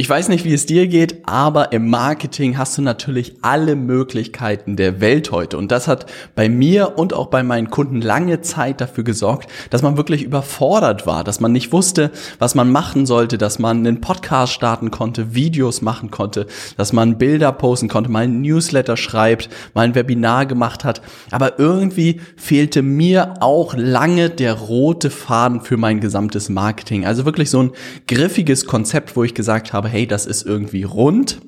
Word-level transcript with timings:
Ich 0.00 0.08
weiß 0.08 0.28
nicht, 0.28 0.44
wie 0.44 0.54
es 0.54 0.64
dir 0.64 0.86
geht, 0.86 1.26
aber 1.26 1.72
im 1.72 1.90
Marketing 1.90 2.56
hast 2.56 2.78
du 2.78 2.82
natürlich 2.82 3.34
alle 3.42 3.74
Möglichkeiten 3.74 4.76
der 4.76 5.00
Welt 5.00 5.32
heute. 5.32 5.58
Und 5.58 5.72
das 5.72 5.88
hat 5.88 6.06
bei 6.36 6.48
mir 6.48 6.96
und 6.96 7.12
auch 7.12 7.26
bei 7.26 7.42
meinen 7.42 7.68
Kunden 7.68 8.00
lange 8.00 8.40
Zeit 8.40 8.80
dafür 8.80 9.02
gesorgt, 9.02 9.50
dass 9.70 9.82
man 9.82 9.96
wirklich 9.96 10.22
überfordert 10.22 11.08
war, 11.08 11.24
dass 11.24 11.40
man 11.40 11.50
nicht 11.50 11.72
wusste, 11.72 12.12
was 12.38 12.54
man 12.54 12.70
machen 12.70 13.06
sollte, 13.06 13.38
dass 13.38 13.58
man 13.58 13.78
einen 13.78 14.00
Podcast 14.00 14.52
starten 14.52 14.92
konnte, 14.92 15.34
Videos 15.34 15.82
machen 15.82 16.12
konnte, 16.12 16.46
dass 16.76 16.92
man 16.92 17.18
Bilder 17.18 17.50
posten 17.50 17.88
konnte, 17.88 18.08
mal 18.08 18.22
ein 18.22 18.40
Newsletter 18.40 18.96
schreibt, 18.96 19.48
mal 19.74 19.82
ein 19.82 19.96
Webinar 19.96 20.46
gemacht 20.46 20.84
hat. 20.84 21.02
Aber 21.32 21.58
irgendwie 21.58 22.20
fehlte 22.36 22.82
mir 22.82 23.34
auch 23.40 23.74
lange 23.76 24.30
der 24.30 24.52
rote 24.52 25.10
Faden 25.10 25.60
für 25.60 25.76
mein 25.76 25.98
gesamtes 25.98 26.48
Marketing. 26.50 27.04
Also 27.04 27.24
wirklich 27.24 27.50
so 27.50 27.64
ein 27.64 27.72
griffiges 28.06 28.64
Konzept, 28.64 29.16
wo 29.16 29.24
ich 29.24 29.34
gesagt 29.34 29.72
habe, 29.72 29.87
hey, 29.88 30.06
das 30.06 30.26
ist 30.26 30.46
irgendwie 30.46 30.84
rund 30.84 31.40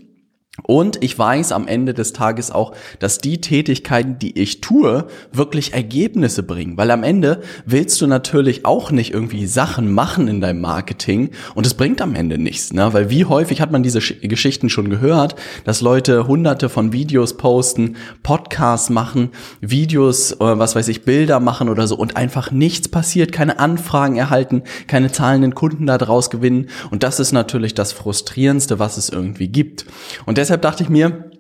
und 0.63 1.03
ich 1.03 1.19
weiß 1.19 1.53
am 1.53 1.67
Ende 1.67 1.95
des 1.95 2.13
Tages 2.13 2.51
auch, 2.51 2.75
dass 2.99 3.19
die 3.19 3.41
Tätigkeiten, 3.41 4.19
die 4.19 4.39
ich 4.39 4.61
tue, 4.61 5.07
wirklich 5.33 5.73
Ergebnisse 5.73 6.43
bringen. 6.43 6.77
Weil 6.77 6.91
am 6.91 7.03
Ende 7.03 7.43
willst 7.67 8.01
du 8.01 8.07
natürlich 8.07 8.65
auch 8.65 8.91
nicht 8.91 9.13
irgendwie 9.13 9.47
Sachen 9.47 9.93
machen 9.93 10.29
in 10.29 10.41
deinem 10.41 10.61
Marketing 10.61 11.31
und 11.55 11.67
es 11.67 11.75
bringt 11.75 12.03
am 12.03 12.15
Ende 12.15 12.39
nichts. 12.39 12.73
Ne? 12.73 12.93
Weil 12.93 13.11
wie 13.11 13.25
häufig 13.25 13.61
hat 13.61 13.71
man 13.71 13.83
diese 13.83 14.01
Geschichten 14.01 14.69
schon 14.69 14.91
gehört, 14.91 15.37
dass 15.65 15.81
Leute 15.81 16.27
hunderte 16.27 16.69
von 16.69 16.93
Videos 16.93 17.37
posten, 17.37 17.97
Podcasts 18.23 18.91
machen, 18.91 19.31
Videos, 19.61 20.33
äh, 20.33 20.37
was 20.41 20.75
weiß 20.75 20.89
ich, 20.89 21.05
Bilder 21.05 21.41
machen 21.41 21.69
oder 21.69 21.87
so 21.87 21.97
und 21.97 22.17
einfach 22.17 22.51
nichts 22.51 22.89
passiert, 22.89 23.33
keine 23.33 23.59
Anfragen 23.59 24.17
erhalten, 24.17 24.63
keine 24.87 25.13
zahlenden 25.13 25.55
Kunden 25.55 25.87
daraus 25.87 26.31
gewinnen. 26.31 26.69
Und 26.91 27.03
das 27.03 27.21
ist 27.21 27.33
natürlich 27.33 27.75
das 27.75 27.93
Frustrierendste, 27.93 28.79
was 28.79 28.97
es 28.97 29.09
irgendwie 29.09 29.49
gibt. 29.49 29.87
Und 30.27 30.39
deshalb 30.39 30.50
deshalb 30.51 30.63
dachte 30.63 30.83
ich 30.83 30.89
mir, 30.89 31.31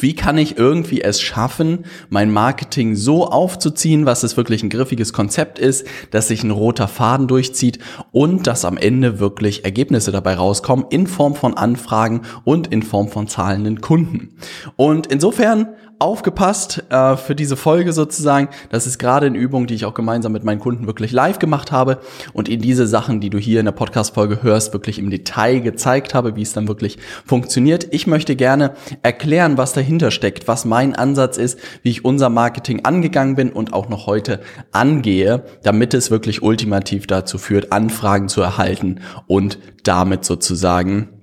wie 0.00 0.14
kann 0.14 0.36
ich 0.36 0.58
irgendwie 0.58 1.00
es 1.00 1.18
schaffen, 1.18 1.86
mein 2.10 2.30
Marketing 2.30 2.94
so 2.94 3.26
aufzuziehen, 3.26 4.04
was 4.04 4.22
es 4.22 4.36
wirklich 4.36 4.62
ein 4.62 4.68
griffiges 4.68 5.14
Konzept 5.14 5.58
ist, 5.58 5.86
dass 6.10 6.28
sich 6.28 6.44
ein 6.44 6.50
roter 6.50 6.86
Faden 6.86 7.26
durchzieht 7.26 7.78
und 8.12 8.46
dass 8.46 8.66
am 8.66 8.76
Ende 8.76 9.18
wirklich 9.18 9.64
Ergebnisse 9.64 10.12
dabei 10.12 10.34
rauskommen 10.34 10.84
in 10.90 11.06
Form 11.06 11.34
von 11.34 11.56
Anfragen 11.56 12.20
und 12.44 12.66
in 12.66 12.82
Form 12.82 13.08
von 13.08 13.28
zahlenden 13.28 13.80
Kunden. 13.80 14.36
Und 14.76 15.06
insofern 15.06 15.68
aufgepasst 16.00 16.82
äh, 16.90 17.16
für 17.16 17.34
diese 17.34 17.56
Folge 17.56 17.92
sozusagen. 17.92 18.48
Das 18.70 18.86
ist 18.86 18.98
gerade 18.98 19.26
eine 19.26 19.38
Übung, 19.38 19.66
die 19.66 19.74
ich 19.74 19.84
auch 19.84 19.94
gemeinsam 19.94 20.32
mit 20.32 20.44
meinen 20.44 20.58
Kunden 20.58 20.86
wirklich 20.86 21.12
live 21.12 21.38
gemacht 21.38 21.70
habe 21.70 22.00
und 22.32 22.48
in 22.48 22.60
diese 22.60 22.86
Sachen, 22.86 23.20
die 23.20 23.30
du 23.30 23.38
hier 23.38 23.60
in 23.60 23.66
der 23.66 23.72
Podcast-Folge 23.72 24.42
hörst, 24.42 24.72
wirklich 24.72 24.98
im 24.98 25.10
Detail 25.10 25.60
gezeigt 25.60 26.14
habe, 26.14 26.36
wie 26.36 26.42
es 26.42 26.52
dann 26.52 26.68
wirklich 26.68 26.98
funktioniert. 27.26 27.86
Ich 27.90 28.06
möchte 28.06 28.34
gerne 28.34 28.72
erklären, 29.02 29.58
was 29.58 29.72
dahinter 29.72 30.10
steckt, 30.10 30.48
was 30.48 30.64
mein 30.64 30.96
Ansatz 30.96 31.36
ist, 31.36 31.58
wie 31.82 31.90
ich 31.90 32.04
unser 32.04 32.30
Marketing 32.30 32.84
angegangen 32.84 33.36
bin 33.36 33.52
und 33.52 33.72
auch 33.72 33.88
noch 33.88 34.06
heute 34.06 34.40
angehe, 34.72 35.44
damit 35.62 35.94
es 35.94 36.10
wirklich 36.10 36.42
ultimativ 36.42 37.06
dazu 37.06 37.38
führt, 37.38 37.72
Anfragen 37.72 38.28
zu 38.28 38.40
erhalten 38.40 39.00
und 39.26 39.58
damit 39.84 40.24
sozusagen 40.24 41.19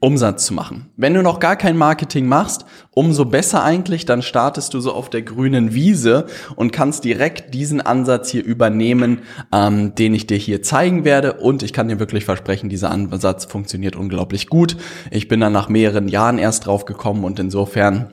Umsatz 0.00 0.46
zu 0.46 0.54
machen. 0.54 0.90
Wenn 0.96 1.14
du 1.14 1.22
noch 1.22 1.40
gar 1.40 1.56
kein 1.56 1.76
Marketing 1.76 2.26
machst, 2.26 2.64
umso 2.90 3.24
besser 3.24 3.62
eigentlich, 3.62 4.04
dann 4.04 4.22
startest 4.22 4.74
du 4.74 4.80
so 4.80 4.92
auf 4.92 5.10
der 5.10 5.22
grünen 5.22 5.74
Wiese 5.74 6.26
und 6.56 6.72
kannst 6.72 7.04
direkt 7.04 7.54
diesen 7.54 7.80
Ansatz 7.80 8.30
hier 8.30 8.44
übernehmen, 8.44 9.20
ähm, 9.52 9.94
den 9.94 10.14
ich 10.14 10.26
dir 10.26 10.36
hier 10.36 10.62
zeigen 10.62 11.04
werde. 11.04 11.34
Und 11.34 11.62
ich 11.62 11.72
kann 11.72 11.88
dir 11.88 11.98
wirklich 11.98 12.24
versprechen, 12.24 12.68
dieser 12.68 12.90
Ansatz 12.90 13.44
funktioniert 13.44 13.96
unglaublich 13.96 14.48
gut. 14.48 14.76
Ich 15.10 15.28
bin 15.28 15.40
dann 15.40 15.52
nach 15.52 15.68
mehreren 15.68 16.08
Jahren 16.08 16.38
erst 16.38 16.66
drauf 16.66 16.84
gekommen 16.84 17.24
und 17.24 17.38
insofern 17.38 18.12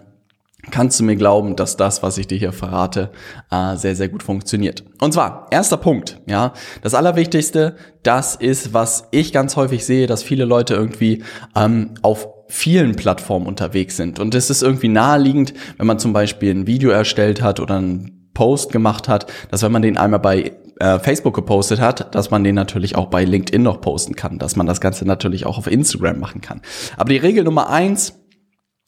kannst 0.72 1.00
du 1.00 1.04
mir 1.04 1.16
glauben, 1.16 1.56
dass 1.56 1.78
das, 1.78 2.04
was 2.04 2.18
ich 2.18 2.28
dir 2.28 2.38
hier 2.38 2.52
verrate, 2.52 3.12
äh, 3.50 3.76
sehr, 3.76 3.96
sehr 3.96 4.10
gut 4.10 4.24
funktioniert. 4.24 4.84
Und 5.00 5.14
zwar, 5.14 5.48
erster 5.52 5.78
Punkt, 5.78 6.22
ja, 6.26 6.54
das 6.82 6.94
Allerwichtigste, 6.94 7.76
das 8.04 8.36
ist, 8.36 8.74
was 8.74 9.08
ich 9.12 9.32
ganz 9.32 9.56
häufig 9.56 9.86
sehe, 9.86 10.08
dass 10.08 10.24
viele 10.24 10.46
Leute 10.46 10.74
irgendwie 10.74 11.24
ähm, 11.56 11.92
auf 12.02 12.28
vielen 12.48 12.96
Plattformen 12.96 13.46
unterwegs 13.46 13.96
sind. 13.96 14.20
Und 14.20 14.36
es 14.36 14.50
ist 14.50 14.64
irgendwie 14.64 14.88
naheliegend, 14.88 15.54
wenn 15.78 15.88
man 15.88 16.00
zum 16.00 16.14
Beispiel 16.14 16.52
ein 16.52 16.68
Video 16.68 16.90
erstellt 16.90 17.42
hat 17.42 17.60
oder 17.60 17.78
einen 17.78 18.32
Post 18.34 18.72
gemacht 18.72 19.08
hat, 19.08 19.32
dass 19.52 19.64
wenn 19.64 19.72
man 19.72 19.82
den 19.82 19.98
einmal 19.98 20.20
bei 20.20 20.54
äh, 20.80 20.98
Facebook 21.00 21.36
gepostet 21.36 21.80
hat, 21.80 22.16
dass 22.16 22.32
man 22.32 22.44
den 22.44 22.56
natürlich 22.56 22.96
auch 22.96 23.08
bei 23.08 23.24
LinkedIn 23.24 23.62
noch 23.62 23.82
posten 23.82 24.16
kann, 24.16 24.40
dass 24.40 24.56
man 24.56 24.66
das 24.66 24.82
Ganze 24.82 25.06
natürlich 25.06 25.46
auch 25.46 25.58
auf 25.58 25.68
Instagram 25.68 26.20
machen 26.20 26.42
kann. 26.42 26.62
Aber 26.98 27.10
die 27.10 27.18
Regel 27.18 27.44
Nummer 27.44 27.70
eins, 27.70 28.19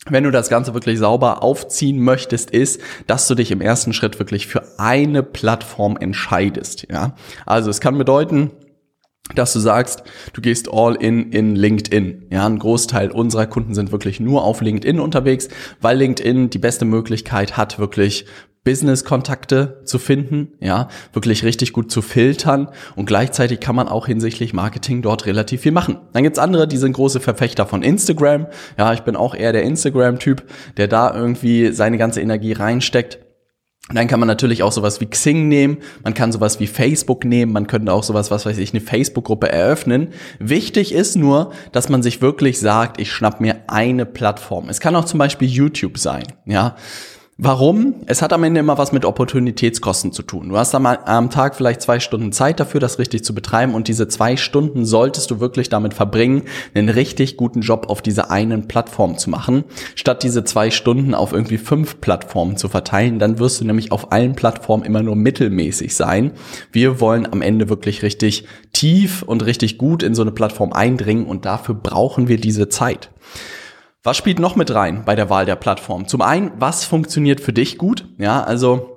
wenn 0.10 0.24
du 0.24 0.32
das 0.32 0.50
Ganze 0.50 0.74
wirklich 0.74 0.98
sauber 0.98 1.44
aufziehen 1.44 2.00
möchtest, 2.00 2.52
ist, 2.52 2.82
dass 3.08 3.28
du 3.28 3.36
dich 3.36 3.52
im 3.52 3.62
ersten 3.62 3.94
Schritt 3.94 4.18
wirklich 4.20 4.48
für 4.48 4.80
eine 4.80 5.22
Plattform 5.22 5.98
entscheidest. 5.98 6.88
Ja, 6.90 7.16
also 7.46 7.70
es 7.70 7.82
kann 7.82 7.98
bedeuten, 7.98 8.52
dass 9.36 9.54
du 9.54 9.60
sagst, 9.60 10.04
du 10.34 10.42
gehst 10.42 10.70
all 10.74 10.96
in 10.96 11.32
in 11.32 11.56
LinkedIn. 11.56 12.28
Ja, 12.32 12.48
ein 12.48 12.58
Großteil 12.58 13.12
unserer 13.12 13.46
Kunden 13.46 13.76
sind 13.76 13.92
wirklich 13.92 14.20
nur 14.20 14.44
auf 14.44 14.62
LinkedIn 14.62 15.00
unterwegs, 15.00 15.50
weil 15.80 15.98
LinkedIn 15.98 16.50
die 16.50 16.58
beste 16.58 16.86
Möglichkeit 16.86 17.56
hat, 17.56 17.78
wirklich 17.78 18.26
Business-Kontakte 18.64 19.82
zu 19.86 19.98
finden, 19.98 20.54
ja, 20.60 20.88
wirklich 21.14 21.44
richtig 21.44 21.74
gut 21.74 21.92
zu 21.92 22.02
filtern 22.04 22.70
und 22.96 23.08
gleichzeitig 23.08 23.60
kann 23.60 23.76
man 23.76 23.88
auch 23.88 24.06
hinsichtlich 24.06 24.54
Marketing 24.54 25.02
dort 25.02 25.26
relativ 25.26 25.62
viel 25.62 25.72
machen. 25.72 25.98
Dann 26.14 26.24
gibt's 26.24 26.38
andere, 26.38 26.68
die 26.68 26.78
sind 26.78 26.94
große 26.94 27.20
Verfechter 27.20 27.66
von 27.66 27.82
Instagram. 27.82 28.48
Ja, 28.78 28.94
ich 28.94 29.02
bin 29.02 29.16
auch 29.16 29.34
eher 29.34 29.52
der 29.52 29.64
Instagram-Typ, 29.64 30.44
der 30.78 30.88
da 30.88 31.14
irgendwie 31.14 31.72
seine 31.72 31.98
ganze 31.98 32.22
Energie 32.22 32.54
reinsteckt. 32.54 33.20
Dann 33.94 34.08
kann 34.08 34.20
man 34.20 34.28
natürlich 34.28 34.64
auch 34.64 34.72
sowas 34.72 35.02
wie 35.02 35.08
Xing 35.08 35.48
nehmen, 35.48 35.80
man 36.04 36.14
kann 36.14 36.32
sowas 36.32 36.60
wie 36.60 36.68
Facebook 36.68 37.26
nehmen, 37.26 37.52
man 37.52 37.68
könnte 37.68 37.92
auch 37.92 38.04
sowas, 38.04 38.32
was 38.32 38.46
weiß 38.46 38.58
ich, 38.60 38.74
eine 38.74 38.80
Facebook-Gruppe 38.80 39.52
eröffnen. 39.52 40.10
Wichtig 40.40 40.94
ist 40.94 41.16
nur, 41.16 41.52
dass 41.72 41.90
man 41.90 42.04
sich 42.04 42.22
wirklich 42.22 42.60
sagt, 42.60 43.02
ich 43.02 43.12
schnapp 43.12 43.42
mir 43.42 43.64
eine 43.68 44.06
Plattform. 44.06 44.70
Es 44.70 44.80
kann 44.80 44.96
auch 44.96 45.06
zum 45.06 45.18
Beispiel 45.18 45.50
YouTube 45.50 45.98
sein, 45.98 46.24
ja. 46.46 46.76
Warum? 47.38 47.96
Es 48.06 48.22
hat 48.22 48.34
am 48.34 48.44
Ende 48.44 48.60
immer 48.60 48.78
was 48.78 48.92
mit 48.92 49.04
Opportunitätskosten 49.04 50.12
zu 50.12 50.22
tun. 50.22 50.50
Du 50.50 50.58
hast 50.58 50.76
am 50.76 51.30
Tag 51.32 51.56
vielleicht 51.56 51.82
zwei 51.82 52.00
Stunden 52.00 52.32
Zeit 52.32 52.60
dafür, 52.60 52.80
das 52.80 53.00
richtig 53.00 53.24
zu 53.24 53.34
betreiben 53.34 53.74
und 53.74 53.88
diese 53.88 54.08
zwei 54.08 54.38
Stunden 54.38 54.86
solltest 54.86 55.32
du 55.32 55.40
wirklich 55.40 55.70
damit 55.70 55.96
verbringen, 55.96 56.44
einen 56.76 56.90
richtig 56.90 57.38
guten 57.38 57.62
Job 57.62 57.90
auf 57.90 58.04
dieser 58.04 58.30
einen 58.30 58.68
Plattform 58.68 59.18
zu 59.18 59.32
machen, 59.32 59.64
statt 59.96 60.22
diese 60.22 60.44
zwei 60.44 60.70
Stunden 60.70 61.16
auf 61.16 61.32
irgendwie 61.34 61.58
fünf 61.58 62.00
Plattformen 62.00 62.58
zu 62.58 62.70
verteilen. 62.70 63.18
Dann 63.18 63.40
wirst 63.40 63.60
du 63.60 63.66
nämlich 63.66 63.92
auf 63.92 64.12
allen 64.12 64.36
Plattformen 64.36 64.84
immer 64.84 65.02
nur 65.02 65.16
mittelmäßig 65.16 65.96
sein. 65.96 66.34
Wir 66.72 67.00
wollen 67.00 67.26
am 67.32 67.42
Ende 67.42 67.70
wirklich 67.70 68.04
richtig 68.04 68.46
tief 68.72 69.24
und 69.24 69.46
richtig 69.46 69.80
gut 69.80 70.04
in 70.04 70.14
so 70.14 70.22
eine 70.22 70.32
Plattform 70.32 70.74
eindringen 70.74 71.26
und 71.26 71.46
dafür 71.46 71.76
brauchen 71.76 72.28
wir 72.28 72.38
diese 72.38 72.70
Zeit. 72.70 73.10
Was 74.04 74.18
spielt 74.18 74.40
noch 74.40 74.56
mit 74.56 74.74
rein 74.74 75.06
bei 75.06 75.16
der 75.16 75.30
Wahl 75.30 75.46
der 75.46 75.56
Plattform? 75.56 76.08
Zum 76.08 76.24
einen, 76.24 76.52
was 76.56 76.84
funktioniert 76.86 77.40
für 77.40 77.54
dich 77.54 77.78
gut? 77.78 78.08
Ja, 78.18 78.44
also 78.44 78.91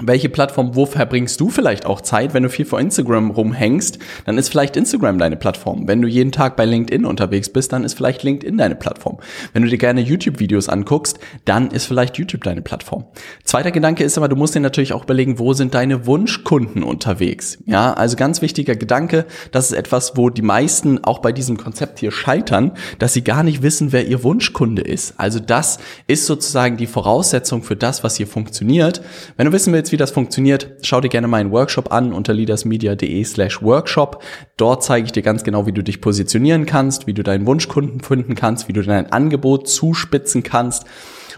welche 0.00 0.30
Plattform, 0.30 0.74
wo 0.74 0.86
verbringst 0.86 1.38
du 1.38 1.50
vielleicht 1.50 1.84
auch 1.84 2.00
Zeit? 2.00 2.32
Wenn 2.32 2.44
du 2.44 2.48
viel 2.48 2.64
vor 2.64 2.80
Instagram 2.80 3.30
rumhängst, 3.30 3.98
dann 4.24 4.38
ist 4.38 4.48
vielleicht 4.48 4.74
Instagram 4.74 5.18
deine 5.18 5.36
Plattform. 5.36 5.86
Wenn 5.86 6.00
du 6.00 6.08
jeden 6.08 6.32
Tag 6.32 6.56
bei 6.56 6.64
LinkedIn 6.64 7.04
unterwegs 7.04 7.50
bist, 7.50 7.74
dann 7.74 7.84
ist 7.84 7.92
vielleicht 7.92 8.22
LinkedIn 8.22 8.56
deine 8.56 8.74
Plattform. 8.74 9.18
Wenn 9.52 9.64
du 9.64 9.68
dir 9.68 9.76
gerne 9.76 10.00
YouTube-Videos 10.00 10.70
anguckst, 10.70 11.18
dann 11.44 11.70
ist 11.70 11.84
vielleicht 11.84 12.16
YouTube 12.16 12.42
deine 12.42 12.62
Plattform. 12.62 13.04
Zweiter 13.44 13.70
Gedanke 13.70 14.02
ist 14.02 14.16
aber, 14.16 14.30
du 14.30 14.36
musst 14.36 14.54
dir 14.54 14.60
natürlich 14.60 14.94
auch 14.94 15.04
überlegen, 15.04 15.38
wo 15.38 15.52
sind 15.52 15.74
deine 15.74 16.06
Wunschkunden 16.06 16.82
unterwegs? 16.84 17.58
Ja, 17.66 17.92
also 17.92 18.16
ganz 18.16 18.40
wichtiger 18.40 18.76
Gedanke, 18.76 19.26
das 19.50 19.72
ist 19.72 19.76
etwas, 19.76 20.16
wo 20.16 20.30
die 20.30 20.40
meisten 20.40 21.04
auch 21.04 21.18
bei 21.18 21.32
diesem 21.32 21.58
Konzept 21.58 21.98
hier 21.98 22.12
scheitern, 22.12 22.72
dass 22.98 23.12
sie 23.12 23.24
gar 23.24 23.42
nicht 23.42 23.60
wissen, 23.60 23.92
wer 23.92 24.06
ihr 24.06 24.24
Wunschkunde 24.24 24.80
ist. 24.80 25.20
Also 25.20 25.38
das 25.38 25.80
ist 26.06 26.24
sozusagen 26.24 26.78
die 26.78 26.86
Voraussetzung 26.86 27.62
für 27.62 27.76
das, 27.76 28.02
was 28.02 28.16
hier 28.16 28.26
funktioniert. 28.26 29.02
Wenn 29.36 29.44
du 29.44 29.52
wissen 29.52 29.74
willst, 29.74 29.81
willst, 29.82 29.90
wie 29.90 29.96
das 29.96 30.12
funktioniert, 30.12 30.70
schau 30.82 31.00
dir 31.00 31.08
gerne 31.08 31.26
meinen 31.26 31.50
Workshop 31.50 31.92
an 31.92 32.12
unter 32.12 32.32
leadersmedia.de 32.32 33.24
slash 33.24 33.62
workshop. 33.62 34.22
Dort 34.56 34.84
zeige 34.84 35.06
ich 35.06 35.12
dir 35.12 35.22
ganz 35.22 35.42
genau, 35.42 35.66
wie 35.66 35.72
du 35.72 35.82
dich 35.82 36.00
positionieren 36.00 36.66
kannst, 36.66 37.08
wie 37.08 37.14
du 37.14 37.24
deinen 37.24 37.46
Wunschkunden 37.46 38.00
finden 38.00 38.36
kannst, 38.36 38.68
wie 38.68 38.72
du 38.72 38.82
dein 38.82 39.10
Angebot 39.10 39.68
zuspitzen 39.68 40.44
kannst 40.44 40.84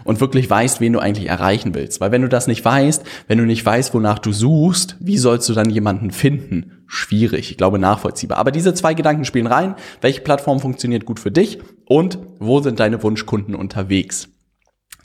und 0.03 0.21
wirklich 0.21 0.47
weißt, 0.47 0.79
wen 0.79 0.93
du 0.93 0.99
eigentlich 0.99 1.27
erreichen 1.27 1.73
willst. 1.73 2.01
Weil 2.01 2.11
wenn 2.11 2.21
du 2.21 2.29
das 2.29 2.45
nicht 2.45 2.63
weißt, 2.63 3.03
wenn 3.27 3.39
du 3.39 3.45
nicht 3.45 3.65
weißt, 3.65 3.95
wonach 3.95 4.19
du 4.19 4.31
suchst, 4.31 4.95
wie 4.99 5.17
sollst 5.17 5.49
du 5.49 5.53
dann 5.53 5.71
jemanden 5.71 6.11
finden? 6.11 6.83
Schwierig, 6.85 7.49
ich 7.49 7.57
glaube 7.57 7.79
nachvollziehbar. 7.79 8.37
Aber 8.37 8.51
diese 8.51 8.75
zwei 8.75 8.93
Gedanken 8.93 9.25
spielen 9.25 9.47
rein. 9.47 9.73
Welche 10.01 10.21
Plattform 10.21 10.59
funktioniert 10.59 11.05
gut 11.05 11.19
für 11.19 11.31
dich 11.31 11.59
und 11.85 12.19
wo 12.37 12.61
sind 12.61 12.79
deine 12.79 13.01
Wunschkunden 13.01 13.55
unterwegs? 13.55 14.29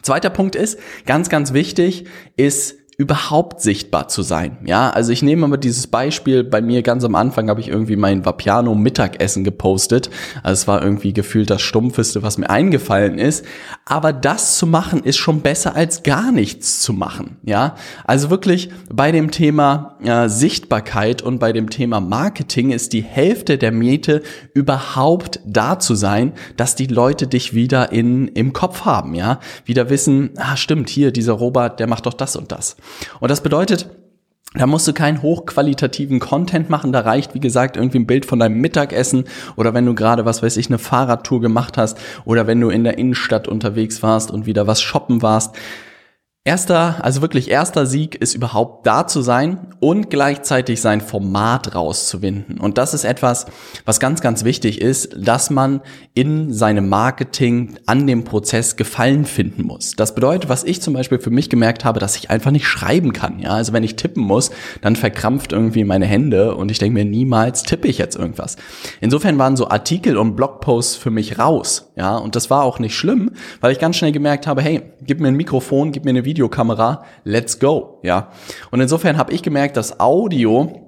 Zweiter 0.02 0.30
Punkt 0.30 0.56
ist, 0.56 0.78
ganz, 1.04 1.28
ganz 1.28 1.52
wichtig, 1.52 2.06
ist 2.36 2.79
überhaupt 3.00 3.62
sichtbar 3.62 4.08
zu 4.08 4.20
sein. 4.20 4.58
Ja, 4.62 4.90
also 4.90 5.10
ich 5.10 5.22
nehme 5.22 5.48
mal 5.48 5.56
dieses 5.56 5.86
Beispiel, 5.86 6.44
bei 6.44 6.60
mir 6.60 6.82
ganz 6.82 7.02
am 7.02 7.14
Anfang 7.14 7.48
habe 7.48 7.58
ich 7.58 7.68
irgendwie 7.68 7.96
mein 7.96 8.26
Vapiano 8.26 8.74
Mittagessen 8.74 9.42
gepostet. 9.42 10.10
Also 10.42 10.60
es 10.60 10.68
war 10.68 10.82
irgendwie 10.82 11.14
gefühlt 11.14 11.48
das 11.48 11.62
stumpfeste, 11.62 12.22
was 12.22 12.36
mir 12.36 12.50
eingefallen 12.50 13.16
ist. 13.16 13.46
Aber 13.86 14.12
das 14.12 14.58
zu 14.58 14.66
machen 14.66 15.02
ist 15.02 15.16
schon 15.16 15.40
besser 15.40 15.74
als 15.74 16.02
gar 16.02 16.30
nichts 16.30 16.82
zu 16.82 16.92
machen. 16.92 17.38
Ja, 17.42 17.74
also 18.04 18.28
wirklich 18.28 18.68
bei 18.92 19.12
dem 19.12 19.30
Thema 19.30 19.96
äh, 20.04 20.28
Sichtbarkeit 20.28 21.22
und 21.22 21.38
bei 21.38 21.54
dem 21.54 21.70
Thema 21.70 22.00
Marketing 22.00 22.70
ist 22.70 22.92
die 22.92 23.02
Hälfte 23.02 23.56
der 23.56 23.72
Miete 23.72 24.20
überhaupt 24.52 25.40
da 25.46 25.78
zu 25.78 25.94
sein, 25.94 26.34
dass 26.58 26.74
die 26.74 26.88
Leute 26.88 27.26
dich 27.26 27.54
wieder 27.54 27.92
in, 27.92 28.28
im 28.28 28.52
Kopf 28.52 28.84
haben. 28.84 29.14
Ja, 29.14 29.40
wieder 29.64 29.88
wissen, 29.88 30.32
ah 30.36 30.58
stimmt, 30.58 30.90
hier 30.90 31.12
dieser 31.12 31.32
Robert, 31.32 31.80
der 31.80 31.86
macht 31.86 32.04
doch 32.04 32.12
das 32.12 32.36
und 32.36 32.52
das. 32.52 32.76
Und 33.20 33.30
das 33.30 33.42
bedeutet, 33.42 33.88
da 34.54 34.66
musst 34.66 34.88
du 34.88 34.92
keinen 34.92 35.22
hochqualitativen 35.22 36.18
Content 36.18 36.70
machen. 36.70 36.92
Da 36.92 37.00
reicht, 37.00 37.34
wie 37.34 37.40
gesagt, 37.40 37.76
irgendwie 37.76 38.00
ein 38.00 38.06
Bild 38.06 38.26
von 38.26 38.40
deinem 38.40 38.60
Mittagessen 38.60 39.24
oder 39.54 39.74
wenn 39.74 39.86
du 39.86 39.94
gerade, 39.94 40.24
was 40.24 40.42
weiß 40.42 40.56
ich, 40.56 40.66
eine 40.66 40.78
Fahrradtour 40.78 41.40
gemacht 41.40 41.78
hast 41.78 41.98
oder 42.24 42.48
wenn 42.48 42.60
du 42.60 42.68
in 42.68 42.82
der 42.82 42.98
Innenstadt 42.98 43.46
unterwegs 43.46 44.02
warst 44.02 44.32
und 44.32 44.46
wieder 44.46 44.66
was 44.66 44.82
shoppen 44.82 45.22
warst. 45.22 45.54
Erster, 46.42 47.04
also 47.04 47.20
wirklich 47.20 47.50
erster 47.50 47.84
Sieg 47.84 48.14
ist 48.14 48.34
überhaupt 48.34 48.86
da 48.86 49.06
zu 49.06 49.20
sein 49.20 49.74
und 49.78 50.08
gleichzeitig 50.08 50.80
sein 50.80 51.02
Format 51.02 51.74
rauszuwinden. 51.74 52.58
Und 52.58 52.78
das 52.78 52.94
ist 52.94 53.04
etwas, 53.04 53.44
was 53.84 54.00
ganz, 54.00 54.22
ganz 54.22 54.42
wichtig 54.42 54.80
ist, 54.80 55.14
dass 55.18 55.50
man 55.50 55.82
in 56.14 56.50
seinem 56.50 56.88
Marketing 56.88 57.76
an 57.84 58.06
dem 58.06 58.24
Prozess 58.24 58.76
Gefallen 58.76 59.26
finden 59.26 59.64
muss. 59.64 59.96
Das 59.96 60.14
bedeutet, 60.14 60.48
was 60.48 60.64
ich 60.64 60.80
zum 60.80 60.94
Beispiel 60.94 61.18
für 61.18 61.28
mich 61.28 61.50
gemerkt 61.50 61.84
habe, 61.84 62.00
dass 62.00 62.16
ich 62.16 62.30
einfach 62.30 62.52
nicht 62.52 62.66
schreiben 62.66 63.12
kann. 63.12 63.40
Ja, 63.40 63.50
also 63.50 63.74
wenn 63.74 63.84
ich 63.84 63.96
tippen 63.96 64.22
muss, 64.22 64.50
dann 64.80 64.96
verkrampft 64.96 65.52
irgendwie 65.52 65.84
meine 65.84 66.06
Hände 66.06 66.54
und 66.54 66.70
ich 66.70 66.78
denke 66.78 66.94
mir, 66.94 67.04
niemals 67.04 67.64
tippe 67.64 67.86
ich 67.86 67.98
jetzt 67.98 68.16
irgendwas. 68.16 68.56
Insofern 69.02 69.36
waren 69.36 69.58
so 69.58 69.68
Artikel 69.68 70.16
und 70.16 70.36
Blogposts 70.36 70.96
für 70.96 71.10
mich 71.10 71.38
raus. 71.38 71.92
Ja, 71.96 72.16
und 72.16 72.34
das 72.34 72.48
war 72.48 72.64
auch 72.64 72.78
nicht 72.78 72.96
schlimm, 72.96 73.32
weil 73.60 73.72
ich 73.72 73.78
ganz 73.78 73.96
schnell 73.96 74.12
gemerkt 74.12 74.46
habe, 74.46 74.62
hey, 74.62 74.80
gib 75.02 75.20
mir 75.20 75.28
ein 75.28 75.36
Mikrofon, 75.36 75.92
gib 75.92 76.06
mir 76.06 76.10
eine 76.10 76.29
Videokamera, 76.30 77.02
let's 77.24 77.58
go, 77.58 77.98
ja. 78.02 78.30
Und 78.70 78.80
insofern 78.80 79.18
habe 79.18 79.32
ich 79.32 79.42
gemerkt, 79.42 79.76
dass 79.76 79.98
Audio 79.98 80.86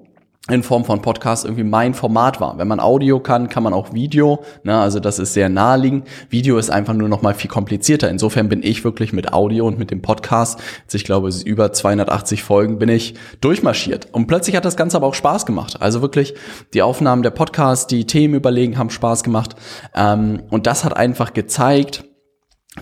in 0.49 0.63
Form 0.63 0.85
von 0.85 1.03
Podcast 1.03 1.45
irgendwie 1.45 1.65
mein 1.65 1.95
Format 1.95 2.41
war. 2.41 2.59
Wenn 2.59 2.67
man 2.67 2.81
Audio 2.81 3.21
kann, 3.21 3.49
kann 3.49 3.63
man 3.63 3.73
auch 3.73 3.93
Video. 3.93 4.45
Ne? 4.65 4.77
Also 4.77 4.99
das 4.99 5.19
ist 5.21 5.35
sehr 5.35 5.49
naheliegend. 5.49 6.07
Video 6.31 6.59
ist 6.59 6.71
einfach 6.71 6.95
nur 6.95 7.09
noch 7.09 7.23
mal 7.23 7.35
viel 7.35 7.51
komplizierter. 7.51 8.09
Insofern 8.11 8.49
bin 8.49 8.63
ich 8.63 8.85
wirklich 8.85 9.13
mit 9.13 9.33
Audio 9.33 9.67
und 9.67 9.79
mit 9.79 9.93
dem 9.93 10.03
Podcast, 10.03 10.61
jetzt 10.83 10.95
ich 10.95 11.05
glaube, 11.05 11.29
es 11.29 11.37
ist 11.37 11.47
über 11.47 11.73
280 11.73 12.43
Folgen, 12.43 12.79
bin 12.79 12.89
ich 12.89 13.15
durchmarschiert. 13.41 14.09
Und 14.13 14.27
plötzlich 14.27 14.57
hat 14.57 14.65
das 14.65 14.77
Ganze 14.77 14.97
aber 14.97 15.07
auch 15.07 15.15
Spaß 15.15 15.47
gemacht. 15.47 15.77
Also 15.81 16.03
wirklich 16.03 16.35
die 16.75 16.83
Aufnahmen 16.83 17.23
der 17.23 17.31
Podcasts, 17.31 17.87
die 17.87 18.05
Themen 18.05 18.35
überlegen, 18.35 18.79
haben 18.79 18.91
Spaß 18.91 19.23
gemacht. 19.23 19.55
Ähm, 19.95 20.43
und 20.51 20.67
das 20.67 20.85
hat 20.85 20.97
einfach 20.97 21.35
gezeigt, 21.35 22.05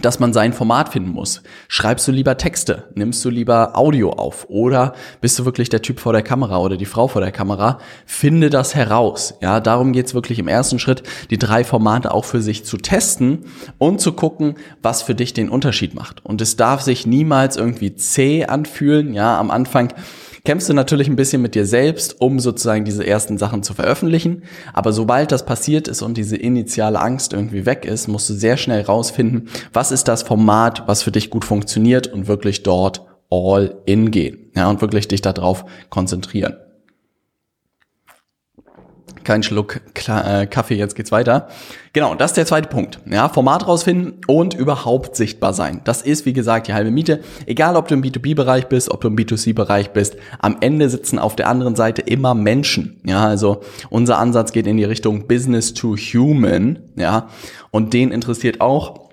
dass 0.00 0.20
man 0.20 0.32
sein 0.32 0.52
Format 0.52 0.90
finden 0.90 1.10
muss. 1.10 1.42
Schreibst 1.66 2.06
du 2.06 2.12
lieber 2.12 2.36
Texte? 2.36 2.84
Nimmst 2.94 3.24
du 3.24 3.28
lieber 3.28 3.76
Audio 3.76 4.10
auf? 4.10 4.46
Oder 4.48 4.94
bist 5.20 5.36
du 5.38 5.44
wirklich 5.44 5.68
der 5.68 5.82
Typ 5.82 5.98
vor 5.98 6.12
der 6.12 6.22
Kamera 6.22 6.58
oder 6.58 6.76
die 6.76 6.86
Frau 6.86 7.08
vor 7.08 7.20
der 7.20 7.32
Kamera? 7.32 7.80
Finde 8.06 8.50
das 8.50 8.76
heraus. 8.76 9.34
Ja, 9.40 9.58
darum 9.58 9.92
geht's 9.92 10.14
wirklich 10.14 10.38
im 10.38 10.46
ersten 10.46 10.78
Schritt, 10.78 11.02
die 11.30 11.38
drei 11.38 11.64
Formate 11.64 12.14
auch 12.14 12.24
für 12.24 12.40
sich 12.40 12.64
zu 12.64 12.76
testen 12.76 13.46
und 13.78 14.00
zu 14.00 14.12
gucken, 14.12 14.54
was 14.80 15.02
für 15.02 15.16
dich 15.16 15.34
den 15.34 15.48
Unterschied 15.48 15.92
macht. 15.94 16.24
Und 16.24 16.40
es 16.40 16.54
darf 16.54 16.82
sich 16.82 17.04
niemals 17.04 17.56
irgendwie 17.56 17.96
zäh 17.96 18.44
anfühlen. 18.44 19.12
Ja, 19.12 19.40
am 19.40 19.50
Anfang 19.50 19.92
kämpfst 20.44 20.68
du 20.68 20.74
natürlich 20.74 21.08
ein 21.08 21.16
bisschen 21.16 21.42
mit 21.42 21.54
dir 21.54 21.66
selbst, 21.66 22.20
um 22.20 22.40
sozusagen 22.40 22.84
diese 22.84 23.06
ersten 23.06 23.38
Sachen 23.38 23.62
zu 23.62 23.74
veröffentlichen. 23.74 24.42
Aber 24.72 24.92
sobald 24.92 25.32
das 25.32 25.44
passiert 25.44 25.88
ist 25.88 26.02
und 26.02 26.16
diese 26.16 26.36
initiale 26.36 27.00
Angst 27.00 27.32
irgendwie 27.32 27.66
weg 27.66 27.84
ist, 27.84 28.08
musst 28.08 28.30
du 28.30 28.34
sehr 28.34 28.56
schnell 28.56 28.82
rausfinden, 28.82 29.48
was 29.72 29.92
ist 29.92 30.08
das 30.08 30.22
Format, 30.22 30.84
was 30.86 31.02
für 31.02 31.12
dich 31.12 31.30
gut 31.30 31.44
funktioniert 31.44 32.06
und 32.06 32.28
wirklich 32.28 32.62
dort 32.62 33.06
all 33.30 33.76
in 33.86 34.10
gehen. 34.10 34.50
Ja, 34.56 34.68
und 34.68 34.80
wirklich 34.80 35.08
dich 35.08 35.22
darauf 35.22 35.64
konzentrieren 35.88 36.56
kein 39.24 39.42
Schluck 39.42 39.80
äh, 40.06 40.46
Kaffee, 40.46 40.74
jetzt 40.74 40.94
geht's 40.94 41.12
weiter. 41.12 41.48
Genau, 41.92 42.14
das 42.14 42.30
ist 42.30 42.36
der 42.36 42.46
zweite 42.46 42.68
Punkt. 42.68 43.00
Ja, 43.10 43.28
Format 43.28 43.66
rausfinden 43.66 44.20
und 44.26 44.54
überhaupt 44.54 45.16
sichtbar 45.16 45.52
sein. 45.52 45.80
Das 45.84 46.02
ist, 46.02 46.24
wie 46.26 46.32
gesagt, 46.32 46.68
die 46.68 46.74
halbe 46.74 46.90
Miete. 46.90 47.20
Egal, 47.46 47.76
ob 47.76 47.88
du 47.88 47.94
im 47.94 48.02
B2B-Bereich 48.02 48.68
bist, 48.68 48.90
ob 48.90 49.00
du 49.00 49.08
im 49.08 49.16
B2C-Bereich 49.16 49.90
bist, 49.90 50.16
am 50.38 50.58
Ende 50.60 50.88
sitzen 50.88 51.18
auf 51.18 51.34
der 51.36 51.48
anderen 51.48 51.74
Seite 51.74 52.02
immer 52.02 52.34
Menschen. 52.34 53.00
Ja, 53.04 53.26
also 53.26 53.60
unser 53.88 54.18
Ansatz 54.18 54.52
geht 54.52 54.66
in 54.66 54.76
die 54.76 54.84
Richtung 54.84 55.26
Business 55.26 55.74
to 55.74 55.96
Human. 55.96 56.78
Ja, 56.96 57.28
und 57.70 57.92
den 57.92 58.12
interessiert 58.12 58.60
auch 58.60 59.10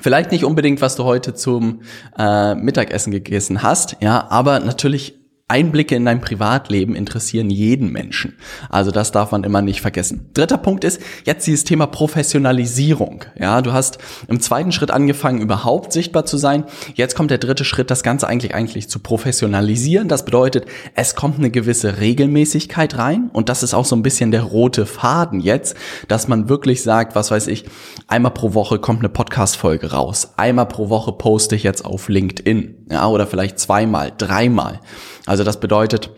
Vielleicht 0.00 0.32
nicht 0.32 0.44
unbedingt, 0.44 0.80
was 0.80 0.96
du 0.96 1.04
heute 1.04 1.34
zum 1.34 1.82
äh, 2.18 2.54
Mittagessen 2.54 3.10
gegessen 3.10 3.62
hast, 3.62 3.98
ja, 4.00 4.26
aber 4.30 4.60
natürlich 4.60 5.21
Einblicke 5.52 5.94
in 5.94 6.06
dein 6.06 6.22
Privatleben 6.22 6.94
interessieren 6.94 7.50
jeden 7.50 7.92
Menschen. 7.92 8.38
Also 8.70 8.90
das 8.90 9.12
darf 9.12 9.32
man 9.32 9.44
immer 9.44 9.60
nicht 9.60 9.82
vergessen. 9.82 10.30
Dritter 10.32 10.56
Punkt 10.56 10.82
ist 10.82 10.98
jetzt 11.26 11.46
dieses 11.46 11.64
Thema 11.64 11.86
Professionalisierung. 11.86 13.26
Ja, 13.38 13.60
du 13.60 13.74
hast 13.74 13.98
im 14.28 14.40
zweiten 14.40 14.72
Schritt 14.72 14.90
angefangen, 14.90 15.42
überhaupt 15.42 15.92
sichtbar 15.92 16.24
zu 16.24 16.38
sein. 16.38 16.64
Jetzt 16.94 17.14
kommt 17.14 17.30
der 17.30 17.36
dritte 17.36 17.66
Schritt, 17.66 17.90
das 17.90 18.02
Ganze 18.02 18.28
eigentlich 18.28 18.54
eigentlich 18.54 18.88
zu 18.88 18.98
professionalisieren. 18.98 20.08
Das 20.08 20.24
bedeutet, 20.24 20.64
es 20.94 21.16
kommt 21.16 21.36
eine 21.36 21.50
gewisse 21.50 22.00
Regelmäßigkeit 22.00 22.96
rein 22.96 23.28
und 23.34 23.50
das 23.50 23.62
ist 23.62 23.74
auch 23.74 23.84
so 23.84 23.94
ein 23.94 24.02
bisschen 24.02 24.30
der 24.30 24.44
rote 24.44 24.86
Faden 24.86 25.40
jetzt, 25.40 25.76
dass 26.08 26.28
man 26.28 26.48
wirklich 26.48 26.82
sagt, 26.82 27.14
was 27.14 27.30
weiß 27.30 27.48
ich, 27.48 27.66
einmal 28.06 28.32
pro 28.32 28.54
Woche 28.54 28.78
kommt 28.78 29.00
eine 29.00 29.10
Podcast-Folge 29.10 29.90
raus. 29.90 30.32
Einmal 30.38 30.66
pro 30.66 30.88
Woche 30.88 31.12
poste 31.12 31.56
ich 31.56 31.62
jetzt 31.62 31.84
auf 31.84 32.08
LinkedIn. 32.08 32.86
Ja, 32.90 33.06
oder 33.08 33.26
vielleicht 33.26 33.58
zweimal, 33.58 34.12
dreimal. 34.16 34.80
Also 35.32 35.44
das 35.44 35.60
bedeutet, 35.60 36.10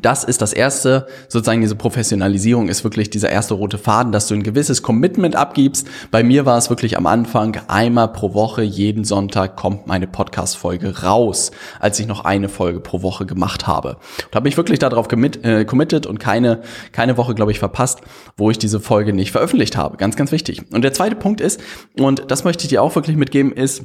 das 0.00 0.24
ist 0.24 0.40
das 0.40 0.54
erste, 0.54 1.06
sozusagen 1.28 1.60
diese 1.60 1.76
Professionalisierung 1.76 2.70
ist 2.70 2.82
wirklich 2.82 3.10
dieser 3.10 3.28
erste 3.28 3.52
rote 3.52 3.76
Faden, 3.76 4.10
dass 4.10 4.26
du 4.26 4.32
ein 4.32 4.42
gewisses 4.42 4.82
Commitment 4.82 5.36
abgibst. 5.36 5.86
Bei 6.10 6.22
mir 6.22 6.46
war 6.46 6.56
es 6.56 6.70
wirklich 6.70 6.96
am 6.96 7.06
Anfang 7.06 7.60
einmal 7.68 8.10
pro 8.10 8.32
Woche, 8.32 8.62
jeden 8.62 9.04
Sonntag 9.04 9.56
kommt 9.56 9.86
meine 9.86 10.06
Podcast-Folge 10.06 11.02
raus, 11.02 11.50
als 11.78 12.00
ich 12.00 12.06
noch 12.06 12.24
eine 12.24 12.48
Folge 12.48 12.80
pro 12.80 13.02
Woche 13.02 13.26
gemacht 13.26 13.66
habe. 13.66 13.98
Und 14.24 14.34
habe 14.34 14.44
mich 14.44 14.56
wirklich 14.56 14.78
darauf 14.78 15.08
commit, 15.08 15.44
äh, 15.44 15.66
committed 15.66 16.06
und 16.06 16.18
keine, 16.18 16.62
keine 16.92 17.18
Woche, 17.18 17.34
glaube 17.34 17.52
ich, 17.52 17.58
verpasst, 17.58 18.00
wo 18.38 18.50
ich 18.50 18.56
diese 18.56 18.80
Folge 18.80 19.12
nicht 19.12 19.30
veröffentlicht 19.30 19.76
habe. 19.76 19.98
Ganz, 19.98 20.16
ganz 20.16 20.32
wichtig. 20.32 20.62
Und 20.72 20.80
der 20.84 20.94
zweite 20.94 21.16
Punkt 21.16 21.42
ist, 21.42 21.60
und 21.98 22.30
das 22.30 22.44
möchte 22.44 22.64
ich 22.64 22.68
dir 22.68 22.82
auch 22.82 22.94
wirklich 22.94 23.18
mitgeben, 23.18 23.52
ist, 23.52 23.84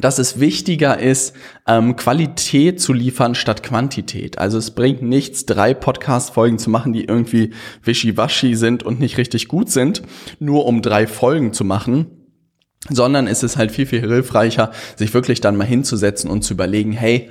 dass 0.00 0.18
es 0.18 0.40
wichtiger 0.40 0.98
ist, 0.98 1.34
ähm, 1.66 1.96
Qualität 1.96 2.80
zu 2.80 2.92
liefern 2.92 3.34
statt 3.34 3.62
Quantität. 3.62 4.38
Also 4.38 4.58
es 4.58 4.72
bringt 4.72 5.02
nichts, 5.02 5.46
drei 5.46 5.74
Podcast-Folgen 5.74 6.58
zu 6.58 6.70
machen, 6.70 6.92
die 6.92 7.04
irgendwie 7.04 7.52
wischiwaschi 7.82 8.54
sind 8.54 8.82
und 8.82 9.00
nicht 9.00 9.18
richtig 9.18 9.48
gut 9.48 9.70
sind, 9.70 10.02
nur 10.38 10.66
um 10.66 10.82
drei 10.82 11.06
Folgen 11.06 11.52
zu 11.52 11.64
machen, 11.64 12.06
sondern 12.88 13.26
es 13.26 13.42
ist 13.42 13.56
halt 13.56 13.72
viel, 13.72 13.86
viel 13.86 14.00
hilfreicher, 14.00 14.70
sich 14.96 15.12
wirklich 15.14 15.40
dann 15.40 15.56
mal 15.56 15.66
hinzusetzen 15.66 16.30
und 16.30 16.42
zu 16.42 16.54
überlegen, 16.54 16.92
hey, 16.92 17.30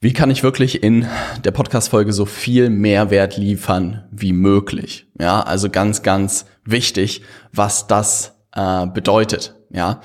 wie 0.00 0.12
kann 0.12 0.32
ich 0.32 0.42
wirklich 0.42 0.82
in 0.82 1.06
der 1.44 1.52
Podcast-Folge 1.52 2.12
so 2.12 2.26
viel 2.26 2.70
Mehrwert 2.70 3.36
liefern 3.36 4.04
wie 4.10 4.32
möglich? 4.32 5.06
Ja, 5.20 5.42
also 5.42 5.70
ganz, 5.70 6.02
ganz 6.02 6.46
wichtig, 6.64 7.22
was 7.52 7.86
das 7.86 8.34
äh, 8.52 8.86
bedeutet. 8.88 9.54
Ja, 9.70 10.00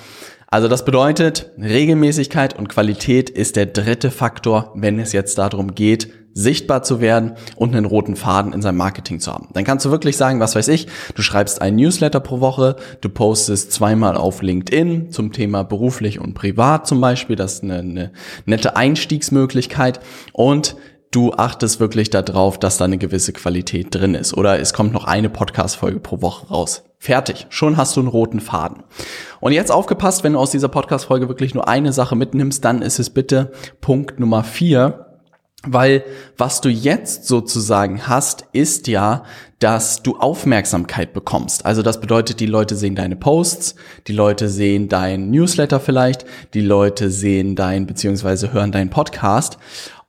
also 0.50 0.68
das 0.70 0.86
bedeutet, 0.86 1.52
Regelmäßigkeit 1.60 2.58
und 2.58 2.70
Qualität 2.70 3.30
ist 3.30 3.58
der 3.58 3.66
dritte 3.66 4.12
Faktor, 4.12 4.72
wenn 4.76 4.98
es 5.00 5.12
jetzt 5.12 5.38
darum 5.38 5.76
geht, 5.76 6.10
sichtbar 6.34 6.84
zu 6.84 7.02
werden 7.02 7.34
und 7.56 7.76
einen 7.76 7.86
roten 7.86 8.16
Faden 8.16 8.54
in 8.54 8.62
seinem 8.62 8.78
Marketing 8.78 9.20
zu 9.20 9.34
haben. 9.34 9.50
Dann 9.54 9.64
kannst 9.64 9.86
du 9.86 9.92
wirklich 9.92 10.16
sagen, 10.18 10.40
was 10.40 10.56
weiß 10.56 10.68
ich, 10.68 10.88
du 11.16 11.24
schreibst 11.24 11.62
ein 11.62 11.76
Newsletter 11.76 12.20
pro 12.20 12.40
Woche, 12.40 12.76
du 13.02 13.10
postest 13.10 13.72
zweimal 13.72 14.16
auf 14.16 14.44
LinkedIn 14.44 15.12
zum 15.12 15.34
Thema 15.34 15.64
beruflich 15.64 16.20
und 16.20 16.36
privat 16.36 16.86
zum 16.86 17.02
Beispiel, 17.02 17.36
das 17.36 17.56
ist 17.56 17.64
eine, 17.64 17.80
eine 17.80 18.12
nette 18.46 18.76
Einstiegsmöglichkeit 18.76 20.00
und 20.32 20.76
du 21.12 21.34
achtest 21.34 21.80
wirklich 21.80 22.10
darauf, 22.10 22.58
dass 22.60 22.78
da 22.78 22.86
eine 22.86 22.98
gewisse 22.98 23.34
Qualität 23.34 23.94
drin 23.94 24.16
ist. 24.16 24.34
Oder 24.34 24.60
es 24.60 24.74
kommt 24.74 24.94
noch 24.94 25.06
eine 25.06 25.30
Podcast-Folge 25.30 26.00
pro 26.00 26.22
Woche 26.22 26.48
raus. 26.48 26.84
Fertig. 27.00 27.46
Schon 27.50 27.78
hast 27.78 27.96
du 27.96 28.02
einen 28.02 28.10
roten 28.10 28.40
Faden. 28.40 28.84
Und 29.40 29.52
jetzt 29.52 29.72
aufgepasst, 29.72 30.24
wenn 30.24 30.34
du 30.34 30.40
aus 30.40 30.52
dieser 30.52 30.68
Podcast-Folge 30.68 31.28
wirklich 31.28 31.54
nur 31.54 31.68
eine 31.68 31.94
Sache 31.94 32.16
mitnimmst, 32.16 32.66
dann 32.66 32.82
ist 32.82 33.00
es 33.00 33.10
bitte 33.10 33.52
Punkt 33.82 34.20
Nummer 34.20 34.44
vier. 34.44 35.04
Weil 35.64 36.04
was 36.38 36.62
du 36.62 36.70
jetzt 36.70 37.26
sozusagen 37.26 38.08
hast, 38.08 38.46
ist 38.54 38.88
ja, 38.88 39.24
dass 39.60 40.04
du 40.04 40.18
Aufmerksamkeit 40.18 41.14
bekommst. 41.14 41.66
Also 41.66 41.82
das 41.82 42.00
bedeutet, 42.00 42.40
die 42.40 42.46
Leute 42.46 42.76
sehen 42.76 42.96
deine 42.96 43.16
Posts, 43.16 43.76
die 44.06 44.14
Leute 44.14 44.50
sehen 44.50 44.88
dein 44.88 45.32
Newsletter 45.32 45.80
vielleicht, 45.80 46.26
die 46.54 46.62
Leute 46.62 47.10
sehen 47.10 47.56
dein 47.56 47.88
beziehungsweise 47.88 48.54
hören 48.54 48.72
deinen 48.72 48.92
Podcast 48.92 49.58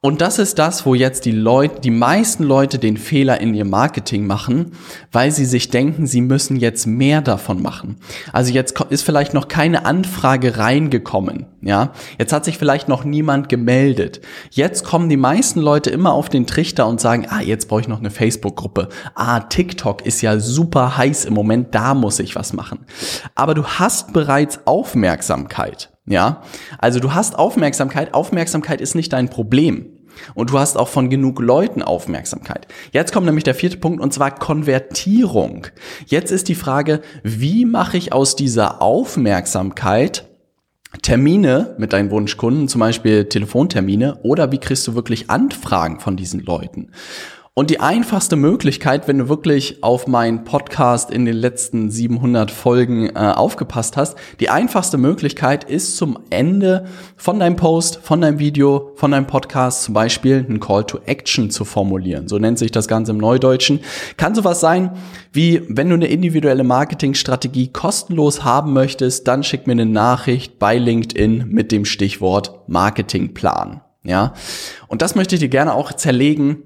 und 0.01 0.21
das 0.21 0.39
ist 0.39 0.61
das, 0.61 0.87
wo 0.87 0.95
jetzt 0.95 1.25
die 1.25 1.33
Leute, 1.33 1.81
die 1.81 1.91
meisten 1.91 2.45
Leute 2.45 2.79
den 2.79 2.97
Fehler 2.97 3.41
in 3.41 3.53
ihr 3.53 3.65
Marketing 3.65 4.29
machen, 4.29 4.71
weil 5.11 5.33
sie 5.33 5.45
sich 5.45 5.71
denken, 5.71 6.07
sie 6.07 6.21
müssen 6.21 6.57
jetzt 6.57 6.87
mehr 6.87 7.21
davon 7.21 7.61
machen. 7.61 7.97
Also 8.33 8.53
jetzt 8.53 8.81
ist 8.91 9.03
vielleicht 9.03 9.35
noch 9.35 9.49
keine 9.49 9.87
Anfrage 9.87 10.57
reingekommen, 10.57 11.47
ja. 11.63 11.93
Jetzt 12.17 12.33
hat 12.33 12.45
sich 12.45 12.59
vielleicht 12.59 12.87
noch 12.89 13.03
niemand 13.03 13.49
gemeldet. 13.49 14.21
Jetzt 14.51 14.85
kommen 14.85 15.09
die 15.09 15.17
meisten 15.17 15.59
Leute 15.59 15.91
immer 15.91 16.13
auf 16.13 16.29
den 16.29 16.47
Trichter 16.47 16.87
und 16.87 17.01
sagen, 17.01 17.27
ah, 17.29 17.41
jetzt 17.41 17.67
brauche 17.67 17.81
ich 17.81 17.89
noch 17.89 17.99
eine 17.99 18.13
Facebook-Gruppe. 18.13 18.91
Ah, 19.17 19.41
TikTok 19.41 20.07
ist 20.07 20.23
ja 20.23 20.39
super 20.39 20.97
heiß 20.97 21.25
im 21.25 21.35
Moment, 21.35 21.75
da 21.75 21.95
muss 21.95 22.21
ich 22.21 22.37
was 22.37 22.53
machen. 22.53 22.87
Aber 23.35 23.55
du 23.55 23.65
hast 23.65 24.13
bereits 24.13 24.61
Aufmerksamkeit. 24.65 25.91
Ja, 26.09 26.43
also 26.79 27.01
du 27.01 27.15
hast 27.15 27.39
Aufmerksamkeit. 27.39 28.15
Aufmerksamkeit 28.15 28.81
ist 28.81 28.95
nicht 28.95 29.13
dein 29.13 29.29
Problem. 29.29 29.87
Und 30.35 30.51
du 30.51 30.59
hast 30.59 30.77
auch 30.77 30.89
von 30.89 31.11
genug 31.11 31.41
Leuten 31.41 31.81
Aufmerksamkeit. 31.81 32.67
Jetzt 32.93 33.13
kommt 33.13 33.27
nämlich 33.27 33.45
der 33.45 33.55
vierte 33.55 33.77
Punkt 33.77 34.01
und 34.01 34.13
zwar 34.13 34.35
Konvertierung. 34.35 35.69
Jetzt 36.07 36.33
ist 36.33 36.49
die 36.49 36.57
Frage, 36.57 37.03
wie 37.23 37.65
mache 37.65 37.97
ich 37.97 38.13
aus 38.13 38.35
dieser 38.35 38.83
Aufmerksamkeit 38.83 40.25
Termine 41.03 41.77
mit 41.79 41.93
deinen 41.93 42.11
Wunschkunden, 42.11 42.67
zum 42.67 42.81
Beispiel 42.81 43.27
Telefontermine, 43.27 44.19
oder 44.23 44.51
wie 44.51 44.59
kriegst 44.59 44.87
du 44.89 44.95
wirklich 44.95 45.29
Anfragen 45.29 46.01
von 46.01 46.17
diesen 46.17 46.41
Leuten? 46.41 46.91
Und 47.59 47.71
die 47.71 47.81
einfachste 47.81 48.37
Möglichkeit, 48.37 49.09
wenn 49.09 49.19
du 49.19 49.29
wirklich 49.29 49.83
auf 49.83 50.07
meinen 50.07 50.45
Podcast 50.45 51.11
in 51.11 51.25
den 51.25 51.35
letzten 51.35 51.91
700 51.91 52.53
Folgen 52.53 53.09
äh, 53.09 53.33
aufgepasst 53.35 53.97
hast, 53.97 54.17
die 54.39 54.49
einfachste 54.49 54.97
Möglichkeit 54.97 55.65
ist 55.65 55.97
zum 55.97 56.21
Ende 56.31 56.85
von 57.17 57.41
deinem 57.41 57.57
Post, 57.57 57.99
von 58.01 58.21
deinem 58.21 58.39
Video, 58.39 58.93
von 58.95 59.11
deinem 59.11 59.27
Podcast 59.27 59.83
zum 59.83 59.93
Beispiel 59.93 60.47
einen 60.49 60.61
Call 60.61 60.85
to 60.85 61.01
Action 61.05 61.51
zu 61.51 61.65
formulieren. 61.65 62.29
So 62.29 62.39
nennt 62.39 62.61
sich 62.61 62.71
das 62.71 62.87
Ganze 62.87 63.11
im 63.11 63.19
Neudeutschen. 63.19 63.81
Kann 64.17 64.37
sowas 64.37 64.61
sein 64.61 64.93
wie, 65.33 65.63
wenn 65.69 65.89
du 65.89 65.97
eine 65.97 66.07
individuelle 66.07 66.63
Marketingstrategie 66.63 67.73
kostenlos 67.73 68.45
haben 68.45 68.73
möchtest, 68.73 69.27
dann 69.27 69.43
schick 69.43 69.67
mir 69.67 69.73
eine 69.73 69.85
Nachricht 69.87 70.61
bei 70.61 70.79
LinkedIn 70.79 71.49
mit 71.49 71.73
dem 71.73 71.85
Stichwort 71.85 72.69
Marketingplan. 72.69 73.81
Ja, 74.05 74.33
und 74.87 75.03
das 75.03 75.17
möchte 75.17 75.35
ich 75.35 75.41
dir 75.41 75.49
gerne 75.49 75.75
auch 75.75 75.93
zerlegen 75.93 76.63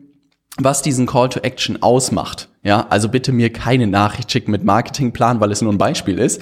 was 0.59 0.82
diesen 0.82 1.06
Call 1.06 1.28
to 1.28 1.40
Action 1.40 1.82
ausmacht. 1.82 2.49
Ja, 2.62 2.87
also 2.90 3.09
bitte 3.09 3.32
mir 3.32 3.52
keine 3.52 3.87
Nachricht 3.87 4.30
schicken 4.30 4.50
mit 4.50 4.64
Marketingplan, 4.64 5.40
weil 5.40 5.50
es 5.50 5.62
nur 5.62 5.73
ein 5.73 5.78
Beispiel 5.78 6.18
ist. 6.18 6.40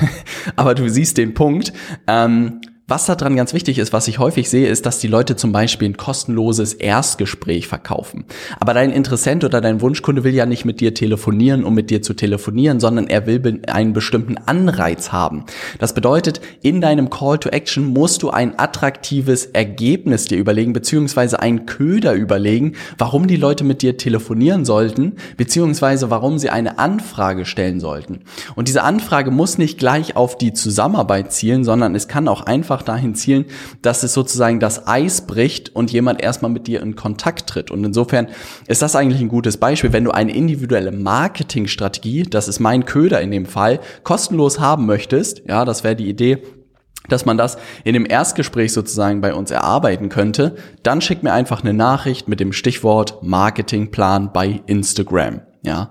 Aber 0.56 0.74
du 0.74 0.88
siehst 0.88 1.18
den 1.18 1.34
Punkt. 1.34 1.72
Ähm, 2.06 2.60
was 2.88 3.06
daran 3.06 3.34
ganz 3.34 3.52
wichtig 3.52 3.78
ist, 3.78 3.92
was 3.92 4.06
ich 4.06 4.20
häufig 4.20 4.48
sehe, 4.48 4.68
ist, 4.68 4.86
dass 4.86 5.00
die 5.00 5.08
Leute 5.08 5.34
zum 5.34 5.50
Beispiel 5.50 5.88
ein 5.88 5.96
kostenloses 5.96 6.72
Erstgespräch 6.72 7.66
verkaufen. 7.66 8.24
Aber 8.60 8.74
dein 8.74 8.92
Interessent 8.92 9.42
oder 9.42 9.60
dein 9.60 9.80
Wunschkunde 9.80 10.22
will 10.22 10.34
ja 10.34 10.46
nicht 10.46 10.64
mit 10.64 10.78
dir 10.78 10.94
telefonieren, 10.94 11.64
um 11.64 11.74
mit 11.74 11.90
dir 11.90 12.00
zu 12.00 12.14
telefonieren, 12.14 12.78
sondern 12.78 13.08
er 13.08 13.26
will 13.26 13.60
einen 13.66 13.92
bestimmten 13.92 14.38
Anreiz 14.38 15.10
haben. 15.10 15.46
Das 15.80 15.94
bedeutet, 15.94 16.40
in 16.62 16.80
deinem 16.80 17.10
Call 17.10 17.38
to 17.38 17.48
Action 17.48 17.86
musst 17.86 18.22
du 18.22 18.30
ein 18.30 18.56
attraktives 18.56 19.46
Ergebnis 19.46 20.26
dir 20.26 20.38
überlegen, 20.38 20.72
beziehungsweise 20.72 21.40
einen 21.40 21.66
Köder 21.66 22.14
überlegen, 22.14 22.74
warum 22.98 23.26
die 23.26 23.34
Leute 23.34 23.64
mit 23.64 23.82
dir 23.82 23.96
telefonieren 23.96 24.64
sollten, 24.64 25.14
beziehungsweise 25.36 26.08
warum 26.10 26.38
sie 26.38 26.50
eine 26.50 26.78
Anfrage 26.78 27.46
stellen 27.46 27.80
sollten. 27.80 28.20
Und 28.54 28.68
diese 28.68 28.84
Anfrage 28.84 29.32
muss 29.32 29.58
nicht 29.58 29.76
gleich 29.76 30.14
auf 30.14 30.38
die 30.38 30.52
Zusammenarbeit 30.52 31.32
zielen, 31.32 31.64
sondern 31.64 31.96
es 31.96 32.06
kann 32.06 32.28
auch 32.28 32.46
einfach 32.46 32.75
einfach 32.76 32.82
dahin 32.82 33.14
zielen, 33.14 33.46
dass 33.80 34.02
es 34.02 34.12
sozusagen 34.12 34.60
das 34.60 34.86
Eis 34.86 35.26
bricht 35.26 35.74
und 35.74 35.90
jemand 35.92 36.22
erstmal 36.22 36.50
mit 36.50 36.66
dir 36.66 36.82
in 36.82 36.94
Kontakt 36.94 37.48
tritt. 37.48 37.70
Und 37.70 37.82
insofern 37.84 38.28
ist 38.66 38.82
das 38.82 38.94
eigentlich 38.94 39.20
ein 39.20 39.28
gutes 39.28 39.56
Beispiel, 39.56 39.92
wenn 39.92 40.04
du 40.04 40.10
eine 40.10 40.34
individuelle 40.34 40.92
Marketingstrategie, 40.92 42.24
das 42.24 42.48
ist 42.48 42.60
mein 42.60 42.84
Köder 42.84 43.20
in 43.22 43.30
dem 43.30 43.46
Fall, 43.46 43.80
kostenlos 44.02 44.60
haben 44.60 44.84
möchtest, 44.84 45.42
ja, 45.48 45.64
das 45.64 45.84
wäre 45.84 45.96
die 45.96 46.08
Idee, 46.08 46.42
dass 47.08 47.24
man 47.24 47.38
das 47.38 47.56
in 47.84 47.94
dem 47.94 48.04
Erstgespräch 48.04 48.72
sozusagen 48.72 49.20
bei 49.20 49.32
uns 49.32 49.50
erarbeiten 49.50 50.08
könnte, 50.08 50.56
dann 50.82 51.00
schick 51.00 51.22
mir 51.22 51.32
einfach 51.32 51.62
eine 51.62 51.72
Nachricht 51.72 52.28
mit 52.28 52.40
dem 52.40 52.52
Stichwort 52.52 53.22
Marketingplan 53.22 54.32
bei 54.32 54.60
Instagram, 54.66 55.40
ja. 55.62 55.90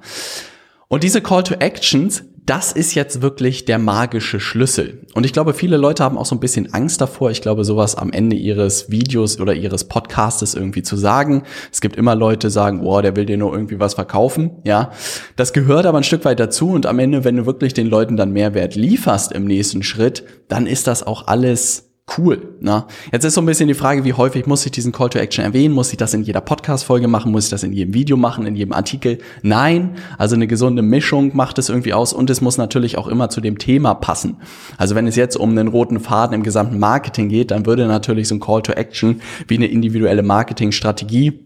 Und 0.87 1.03
diese 1.03 1.21
Call 1.21 1.43
to 1.43 1.55
Actions, 1.55 2.23
das 2.45 2.71
ist 2.71 2.93
jetzt 2.93 3.21
wirklich 3.21 3.65
der 3.65 3.79
magische 3.79 4.39
Schlüssel. 4.39 5.01
Und 5.15 5.25
ich 5.25 5.33
glaube, 5.33 5.53
viele 5.53 5.77
Leute 5.77 6.03
haben 6.03 6.17
auch 6.17 6.27
so 6.27 6.35
ein 6.35 6.39
bisschen 6.39 6.73
Angst 6.73 7.01
davor. 7.01 7.31
Ich 7.31 7.41
glaube, 7.41 7.65
sowas 7.65 7.95
am 7.95 8.11
Ende 8.11 8.35
ihres 8.35 8.91
Videos 8.91 9.39
oder 9.39 9.55
ihres 9.55 9.85
Podcastes 9.85 10.53
irgendwie 10.53 10.83
zu 10.83 10.95
sagen. 10.95 11.43
Es 11.71 11.81
gibt 11.81 11.95
immer 11.95 12.13
Leute, 12.13 12.47
die 12.47 12.53
sagen, 12.53 12.81
boah, 12.81 13.01
der 13.01 13.15
will 13.15 13.25
dir 13.25 13.37
nur 13.37 13.53
irgendwie 13.53 13.79
was 13.79 13.95
verkaufen. 13.95 14.51
Ja, 14.63 14.91
das 15.35 15.53
gehört 15.53 15.87
aber 15.87 15.97
ein 15.97 16.03
Stück 16.03 16.23
weit 16.25 16.39
dazu. 16.39 16.69
Und 16.69 16.85
am 16.85 16.99
Ende, 16.99 17.23
wenn 17.23 17.37
du 17.37 17.45
wirklich 17.47 17.73
den 17.73 17.87
Leuten 17.87 18.15
dann 18.15 18.31
Mehrwert 18.31 18.75
lieferst 18.75 19.31
im 19.31 19.45
nächsten 19.45 19.81
Schritt, 19.81 20.23
dann 20.47 20.67
ist 20.67 20.85
das 20.85 21.01
auch 21.01 21.27
alles 21.27 21.94
cool. 22.17 22.55
Ne? 22.59 22.85
Jetzt 23.11 23.23
ist 23.23 23.33
so 23.33 23.41
ein 23.41 23.45
bisschen 23.45 23.67
die 23.67 23.73
Frage, 23.73 24.03
wie 24.03 24.13
häufig 24.13 24.45
muss 24.45 24.65
ich 24.65 24.71
diesen 24.71 24.91
Call 24.91 25.09
to 25.09 25.19
Action 25.19 25.43
erwähnen? 25.43 25.73
Muss 25.73 25.91
ich 25.91 25.97
das 25.97 26.13
in 26.13 26.23
jeder 26.23 26.41
Podcast-Folge 26.41 27.07
machen? 27.07 27.31
Muss 27.31 27.45
ich 27.45 27.49
das 27.49 27.63
in 27.63 27.73
jedem 27.73 27.93
Video 27.93 28.17
machen? 28.17 28.45
In 28.45 28.55
jedem 28.55 28.73
Artikel? 28.73 29.17
Nein. 29.41 29.95
Also 30.17 30.35
eine 30.35 30.47
gesunde 30.47 30.81
Mischung 30.81 31.35
macht 31.35 31.57
es 31.57 31.69
irgendwie 31.69 31.93
aus 31.93 32.13
und 32.13 32.29
es 32.29 32.41
muss 32.41 32.57
natürlich 32.57 32.97
auch 32.97 33.07
immer 33.07 33.29
zu 33.29 33.41
dem 33.41 33.57
Thema 33.57 33.95
passen. 33.95 34.37
Also 34.77 34.95
wenn 34.95 35.07
es 35.07 35.15
jetzt 35.15 35.35
um 35.35 35.51
einen 35.51 35.67
roten 35.67 35.99
Faden 35.99 36.35
im 36.35 36.43
gesamten 36.43 36.79
Marketing 36.79 37.29
geht, 37.29 37.51
dann 37.51 37.65
würde 37.65 37.87
natürlich 37.87 38.27
so 38.27 38.35
ein 38.35 38.39
Call 38.39 38.61
to 38.61 38.73
Action 38.73 39.21
wie 39.47 39.55
eine 39.55 39.67
individuelle 39.67 40.23
Marketingstrategie 40.23 41.45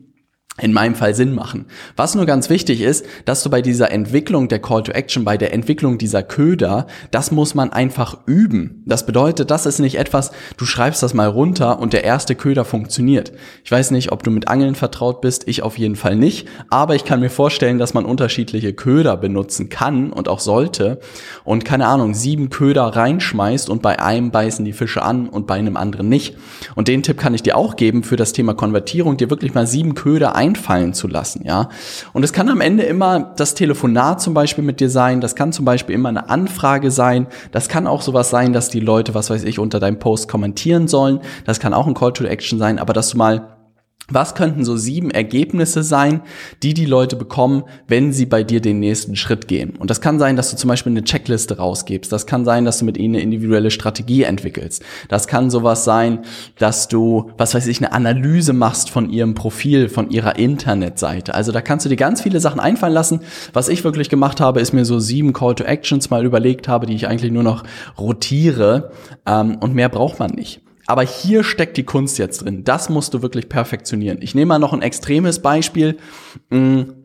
in 0.61 0.73
meinem 0.73 0.95
Fall 0.95 1.15
Sinn 1.15 1.33
machen. 1.33 1.65
Was 1.95 2.15
nur 2.15 2.25
ganz 2.25 2.49
wichtig 2.49 2.81
ist, 2.81 3.05
dass 3.25 3.43
du 3.43 3.49
bei 3.49 3.61
dieser 3.61 3.91
Entwicklung 3.91 4.47
der 4.47 4.59
Call 4.59 4.83
to 4.83 4.91
Action, 4.91 5.23
bei 5.23 5.37
der 5.37 5.53
Entwicklung 5.53 5.97
dieser 5.97 6.23
Köder, 6.23 6.87
das 7.11 7.31
muss 7.31 7.55
man 7.55 7.71
einfach 7.71 8.17
üben. 8.25 8.83
Das 8.85 9.05
bedeutet, 9.05 9.51
das 9.51 9.65
ist 9.65 9.79
nicht 9.79 9.95
etwas, 9.95 10.31
du 10.57 10.65
schreibst 10.65 11.03
das 11.03 11.13
mal 11.13 11.27
runter 11.27 11.79
und 11.79 11.93
der 11.93 12.03
erste 12.03 12.35
Köder 12.35 12.65
funktioniert. 12.65 13.31
Ich 13.63 13.71
weiß 13.71 13.91
nicht, 13.91 14.11
ob 14.11 14.23
du 14.23 14.31
mit 14.31 14.47
Angeln 14.47 14.75
vertraut 14.75 15.21
bist, 15.21 15.47
ich 15.47 15.63
auf 15.63 15.77
jeden 15.77 15.95
Fall 15.95 16.15
nicht, 16.15 16.47
aber 16.69 16.95
ich 16.95 17.05
kann 17.05 17.19
mir 17.19 17.29
vorstellen, 17.29 17.79
dass 17.79 17.93
man 17.93 18.05
unterschiedliche 18.05 18.73
Köder 18.73 19.17
benutzen 19.17 19.69
kann 19.69 20.11
und 20.11 20.27
auch 20.27 20.39
sollte 20.39 20.99
und 21.43 21.65
keine 21.65 21.87
Ahnung, 21.87 22.13
sieben 22.13 22.49
Köder 22.49 22.83
reinschmeißt 22.83 23.69
und 23.69 23.81
bei 23.81 23.99
einem 23.99 24.31
beißen 24.31 24.65
die 24.65 24.73
Fische 24.73 25.01
an 25.01 25.29
und 25.29 25.47
bei 25.47 25.55
einem 25.55 25.77
anderen 25.77 26.09
nicht. 26.09 26.35
Und 26.75 26.87
den 26.87 27.03
Tipp 27.03 27.17
kann 27.17 27.33
ich 27.33 27.43
dir 27.43 27.57
auch 27.57 27.75
geben 27.75 28.03
für 28.03 28.15
das 28.15 28.33
Thema 28.33 28.53
Konvertierung, 28.53 29.17
dir 29.17 29.29
wirklich 29.29 29.53
mal 29.53 29.67
sieben 29.67 29.95
Köder 29.95 30.35
ein 30.35 30.48
einfallen 30.49 30.93
zu 30.93 31.07
lassen, 31.07 31.43
ja. 31.45 31.69
Und 32.13 32.23
es 32.23 32.33
kann 32.33 32.49
am 32.49 32.61
Ende 32.61 32.83
immer 32.83 33.33
das 33.35 33.53
Telefonat 33.53 34.21
zum 34.21 34.33
Beispiel 34.33 34.63
mit 34.63 34.79
dir 34.79 34.89
sein, 34.89 35.21
das 35.21 35.35
kann 35.35 35.51
zum 35.51 35.65
Beispiel 35.65 35.95
immer 35.95 36.09
eine 36.09 36.29
Anfrage 36.29 36.91
sein, 36.91 37.27
das 37.51 37.69
kann 37.69 37.87
auch 37.87 38.01
sowas 38.01 38.29
sein, 38.29 38.53
dass 38.53 38.69
die 38.69 38.79
Leute, 38.79 39.13
was 39.13 39.29
weiß 39.29 39.43
ich, 39.43 39.59
unter 39.59 39.79
deinem 39.79 39.99
Post 39.99 40.27
kommentieren 40.27 40.87
sollen, 40.87 41.19
das 41.45 41.59
kann 41.59 41.73
auch 41.73 41.87
ein 41.87 41.93
Call 41.93 42.13
to 42.13 42.23
Action 42.23 42.59
sein, 42.59 42.79
aber 42.79 42.93
dass 42.93 43.09
du 43.09 43.17
mal 43.17 43.58
was 44.09 44.35
könnten 44.35 44.65
so 44.65 44.75
sieben 44.77 45.11
Ergebnisse 45.11 45.83
sein, 45.83 46.21
die 46.63 46.73
die 46.73 46.85
Leute 46.85 47.15
bekommen, 47.15 47.63
wenn 47.87 48.13
sie 48.13 48.25
bei 48.25 48.43
dir 48.43 48.61
den 48.61 48.79
nächsten 48.79 49.15
Schritt 49.15 49.47
gehen? 49.47 49.75
Und 49.77 49.89
das 49.89 50.01
kann 50.01 50.19
sein, 50.19 50.35
dass 50.35 50.51
du 50.51 50.57
zum 50.57 50.67
Beispiel 50.67 50.91
eine 50.91 51.03
Checkliste 51.03 51.57
rausgibst. 51.57 52.11
Das 52.11 52.25
kann 52.25 52.45
sein, 52.45 52.65
dass 52.65 52.79
du 52.79 52.85
mit 52.85 52.97
ihnen 52.97 53.15
eine 53.15 53.23
individuelle 53.23 53.71
Strategie 53.71 54.23
entwickelst. 54.23 54.83
Das 55.07 55.27
kann 55.27 55.49
sowas 55.49 55.83
sein, 55.83 56.19
dass 56.57 56.87
du, 56.87 57.31
was 57.37 57.53
weiß 57.53 57.67
ich, 57.67 57.79
eine 57.79 57.91
Analyse 57.91 58.53
machst 58.53 58.89
von 58.89 59.09
ihrem 59.09 59.35
Profil, 59.35 59.89
von 59.89 60.09
ihrer 60.09 60.37
Internetseite. 60.37 61.33
Also 61.33 61.51
da 61.51 61.61
kannst 61.61 61.85
du 61.85 61.89
dir 61.89 61.95
ganz 61.95 62.21
viele 62.21 62.39
Sachen 62.39 62.59
einfallen 62.59 62.93
lassen. 62.93 63.21
Was 63.53 63.69
ich 63.69 63.83
wirklich 63.83 64.09
gemacht 64.09 64.41
habe, 64.41 64.59
ist 64.59 64.73
mir 64.73 64.85
so 64.85 64.99
sieben 64.99 65.33
Call 65.33 65.55
to 65.55 65.63
Actions 65.63 66.09
mal 66.09 66.25
überlegt 66.25 66.67
habe, 66.67 66.85
die 66.85 66.95
ich 66.95 67.07
eigentlich 67.07 67.31
nur 67.31 67.43
noch 67.43 67.63
rotiere. 67.97 68.91
Ähm, 69.25 69.57
und 69.59 69.75
mehr 69.75 69.89
braucht 69.89 70.19
man 70.19 70.31
nicht. 70.31 70.61
Aber 70.89 71.03
hier 71.03 71.43
steckt 71.43 71.77
die 71.77 71.83
Kunst 71.83 72.17
jetzt 72.17 72.43
drin. 72.43 72.63
Das 72.63 72.89
musst 72.89 73.13
du 73.13 73.21
wirklich 73.21 73.47
perfektionieren. 73.47 74.23
Ich 74.23 74.33
nehme 74.33 74.47
mal 74.47 74.57
noch 74.57 74.73
ein 74.73 74.81
extremes 74.81 75.39
Beispiel. 75.39 75.97
Hm, 76.49 76.95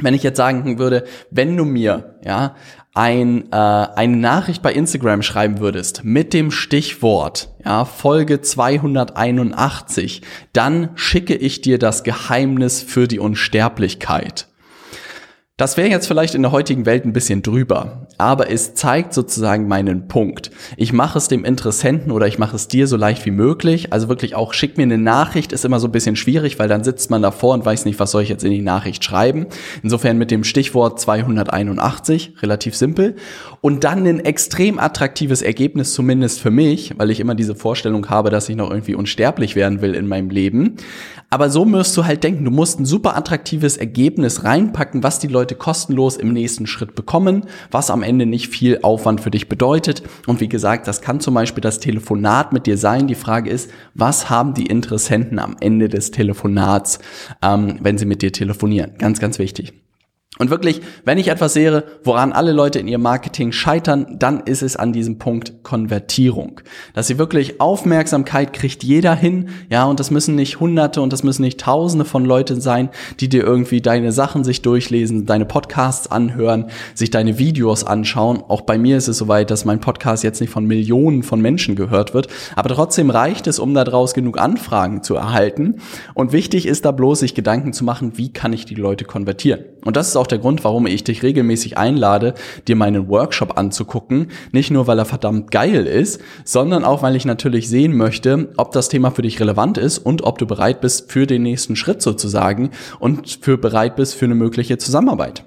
wenn 0.00 0.14
ich 0.14 0.24
jetzt 0.24 0.36
sagen 0.36 0.80
würde, 0.80 1.04
wenn 1.30 1.56
du 1.56 1.64
mir 1.64 2.18
ja 2.24 2.56
ein, 2.92 3.52
äh, 3.52 3.54
eine 3.54 4.16
Nachricht 4.16 4.62
bei 4.62 4.72
Instagram 4.72 5.22
schreiben 5.22 5.60
würdest 5.60 6.02
mit 6.02 6.34
dem 6.34 6.50
Stichwort 6.50 7.54
ja, 7.64 7.84
Folge 7.84 8.40
281, 8.40 10.22
dann 10.52 10.90
schicke 10.96 11.36
ich 11.36 11.60
dir 11.60 11.78
das 11.78 12.02
Geheimnis 12.02 12.82
für 12.82 13.06
die 13.06 13.20
Unsterblichkeit. 13.20 14.48
Das 15.60 15.76
wäre 15.76 15.90
jetzt 15.90 16.06
vielleicht 16.06 16.34
in 16.34 16.40
der 16.40 16.52
heutigen 16.52 16.86
Welt 16.86 17.04
ein 17.04 17.12
bisschen 17.12 17.42
drüber, 17.42 18.06
aber 18.16 18.50
es 18.50 18.72
zeigt 18.72 19.12
sozusagen 19.12 19.68
meinen 19.68 20.08
Punkt. 20.08 20.50
Ich 20.78 20.94
mache 20.94 21.18
es 21.18 21.28
dem 21.28 21.44
Interessenten 21.44 22.12
oder 22.12 22.26
ich 22.26 22.38
mache 22.38 22.56
es 22.56 22.66
dir 22.66 22.86
so 22.86 22.96
leicht 22.96 23.26
wie 23.26 23.30
möglich. 23.30 23.92
Also 23.92 24.08
wirklich 24.08 24.34
auch, 24.34 24.54
schick 24.54 24.78
mir 24.78 24.84
eine 24.84 24.96
Nachricht, 24.96 25.52
ist 25.52 25.66
immer 25.66 25.78
so 25.78 25.88
ein 25.88 25.92
bisschen 25.92 26.16
schwierig, 26.16 26.58
weil 26.58 26.68
dann 26.68 26.82
sitzt 26.82 27.10
man 27.10 27.20
davor 27.20 27.52
und 27.52 27.66
weiß 27.66 27.84
nicht, 27.84 28.00
was 28.00 28.10
soll 28.10 28.22
ich 28.22 28.30
jetzt 28.30 28.42
in 28.42 28.52
die 28.52 28.62
Nachricht 28.62 29.04
schreiben. 29.04 29.48
Insofern 29.82 30.16
mit 30.16 30.30
dem 30.30 30.44
Stichwort 30.44 30.98
281, 30.98 32.36
relativ 32.40 32.74
simpel. 32.74 33.16
Und 33.60 33.84
dann 33.84 34.06
ein 34.06 34.20
extrem 34.20 34.78
attraktives 34.78 35.42
Ergebnis, 35.42 35.92
zumindest 35.92 36.40
für 36.40 36.50
mich, 36.50 36.94
weil 36.96 37.10
ich 37.10 37.20
immer 37.20 37.34
diese 37.34 37.54
Vorstellung 37.54 38.08
habe, 38.08 38.30
dass 38.30 38.48
ich 38.48 38.56
noch 38.56 38.70
irgendwie 38.70 38.94
unsterblich 38.94 39.56
werden 39.56 39.82
will 39.82 39.94
in 39.94 40.08
meinem 40.08 40.30
Leben. 40.30 40.76
Aber 41.32 41.48
so 41.48 41.64
müsst 41.64 41.96
du 41.96 42.06
halt 42.06 42.24
denken, 42.24 42.44
du 42.44 42.50
musst 42.50 42.80
ein 42.80 42.84
super 42.84 43.16
attraktives 43.16 43.76
Ergebnis 43.76 44.42
reinpacken, 44.42 45.04
was 45.04 45.20
die 45.20 45.28
Leute 45.28 45.49
kostenlos 45.54 46.16
im 46.16 46.32
nächsten 46.32 46.66
Schritt 46.66 46.94
bekommen, 46.94 47.46
was 47.70 47.90
am 47.90 48.02
Ende 48.02 48.26
nicht 48.26 48.48
viel 48.48 48.80
Aufwand 48.82 49.20
für 49.20 49.30
dich 49.30 49.48
bedeutet. 49.48 50.02
Und 50.26 50.40
wie 50.40 50.48
gesagt, 50.48 50.86
das 50.88 51.00
kann 51.00 51.20
zum 51.20 51.34
Beispiel 51.34 51.60
das 51.60 51.80
Telefonat 51.80 52.52
mit 52.52 52.66
dir 52.66 52.78
sein. 52.78 53.06
Die 53.06 53.14
Frage 53.14 53.50
ist, 53.50 53.70
was 53.94 54.30
haben 54.30 54.54
die 54.54 54.66
Interessenten 54.66 55.38
am 55.38 55.56
Ende 55.60 55.88
des 55.88 56.10
Telefonats, 56.10 56.98
ähm, 57.42 57.78
wenn 57.80 57.98
sie 57.98 58.06
mit 58.06 58.22
dir 58.22 58.32
telefonieren? 58.32 58.92
Ganz, 58.98 59.20
ganz 59.20 59.38
wichtig. 59.38 59.72
Und 60.40 60.48
wirklich, 60.48 60.80
wenn 61.04 61.18
ich 61.18 61.28
etwas 61.28 61.52
sehe, 61.52 61.84
woran 62.02 62.32
alle 62.32 62.52
Leute 62.52 62.78
in 62.78 62.88
ihrem 62.88 63.02
Marketing 63.02 63.52
scheitern, 63.52 64.16
dann 64.18 64.40
ist 64.40 64.62
es 64.62 64.74
an 64.74 64.90
diesem 64.90 65.18
Punkt 65.18 65.62
Konvertierung. 65.64 66.62
Dass 66.94 67.08
sie 67.08 67.18
wirklich 67.18 67.60
Aufmerksamkeit 67.60 68.54
kriegt 68.54 68.82
jeder 68.82 69.14
hin, 69.14 69.50
ja, 69.68 69.84
und 69.84 70.00
das 70.00 70.10
müssen 70.10 70.36
nicht 70.36 70.58
hunderte 70.58 71.02
und 71.02 71.12
das 71.12 71.24
müssen 71.24 71.42
nicht 71.42 71.60
tausende 71.60 72.06
von 72.06 72.24
Leuten 72.24 72.62
sein, 72.62 72.88
die 73.20 73.28
dir 73.28 73.44
irgendwie 73.44 73.82
deine 73.82 74.12
Sachen 74.12 74.42
sich 74.42 74.62
durchlesen, 74.62 75.26
deine 75.26 75.44
Podcasts 75.44 76.10
anhören, 76.10 76.70
sich 76.94 77.10
deine 77.10 77.36
Videos 77.36 77.84
anschauen. 77.84 78.42
Auch 78.48 78.62
bei 78.62 78.78
mir 78.78 78.96
ist 78.96 79.08
es 79.08 79.18
soweit, 79.18 79.50
dass 79.50 79.66
mein 79.66 79.82
Podcast 79.82 80.24
jetzt 80.24 80.40
nicht 80.40 80.50
von 80.50 80.64
Millionen 80.64 81.22
von 81.22 81.42
Menschen 81.42 81.76
gehört 81.76 82.14
wird, 82.14 82.28
aber 82.56 82.70
trotzdem 82.70 83.10
reicht 83.10 83.46
es, 83.46 83.58
um 83.58 83.74
daraus 83.74 84.14
genug 84.14 84.40
Anfragen 84.40 85.02
zu 85.02 85.16
erhalten. 85.16 85.82
Und 86.14 86.32
wichtig 86.32 86.64
ist 86.64 86.86
da 86.86 86.92
bloß, 86.92 87.20
sich 87.20 87.34
Gedanken 87.34 87.74
zu 87.74 87.84
machen, 87.84 88.12
wie 88.16 88.32
kann 88.32 88.54
ich 88.54 88.64
die 88.64 88.74
Leute 88.74 89.04
konvertieren. 89.04 89.66
Und 89.84 89.96
das 89.96 90.08
ist 90.08 90.16
auch 90.16 90.29
der 90.30 90.38
Grund, 90.38 90.64
warum 90.64 90.86
ich 90.86 91.04
dich 91.04 91.22
regelmäßig 91.22 91.78
einlade, 91.78 92.34
dir 92.68 92.76
meinen 92.76 93.08
Workshop 93.08 93.58
anzugucken. 93.58 94.28
Nicht 94.52 94.70
nur, 94.70 94.86
weil 94.86 94.98
er 94.98 95.04
verdammt 95.04 95.50
geil 95.50 95.86
ist, 95.86 96.20
sondern 96.44 96.84
auch, 96.84 97.02
weil 97.02 97.16
ich 97.16 97.24
natürlich 97.24 97.68
sehen 97.68 97.96
möchte, 97.96 98.48
ob 98.56 98.72
das 98.72 98.88
Thema 98.88 99.10
für 99.10 99.22
dich 99.22 99.40
relevant 99.40 99.78
ist 99.78 99.98
und 99.98 100.22
ob 100.22 100.38
du 100.38 100.46
bereit 100.46 100.80
bist 100.80 101.10
für 101.10 101.26
den 101.26 101.42
nächsten 101.42 101.76
Schritt 101.76 102.02
sozusagen 102.02 102.70
und 102.98 103.38
für 103.40 103.58
bereit 103.58 103.96
bist 103.96 104.14
für 104.14 104.26
eine 104.26 104.34
mögliche 104.34 104.78
Zusammenarbeit. 104.78 105.44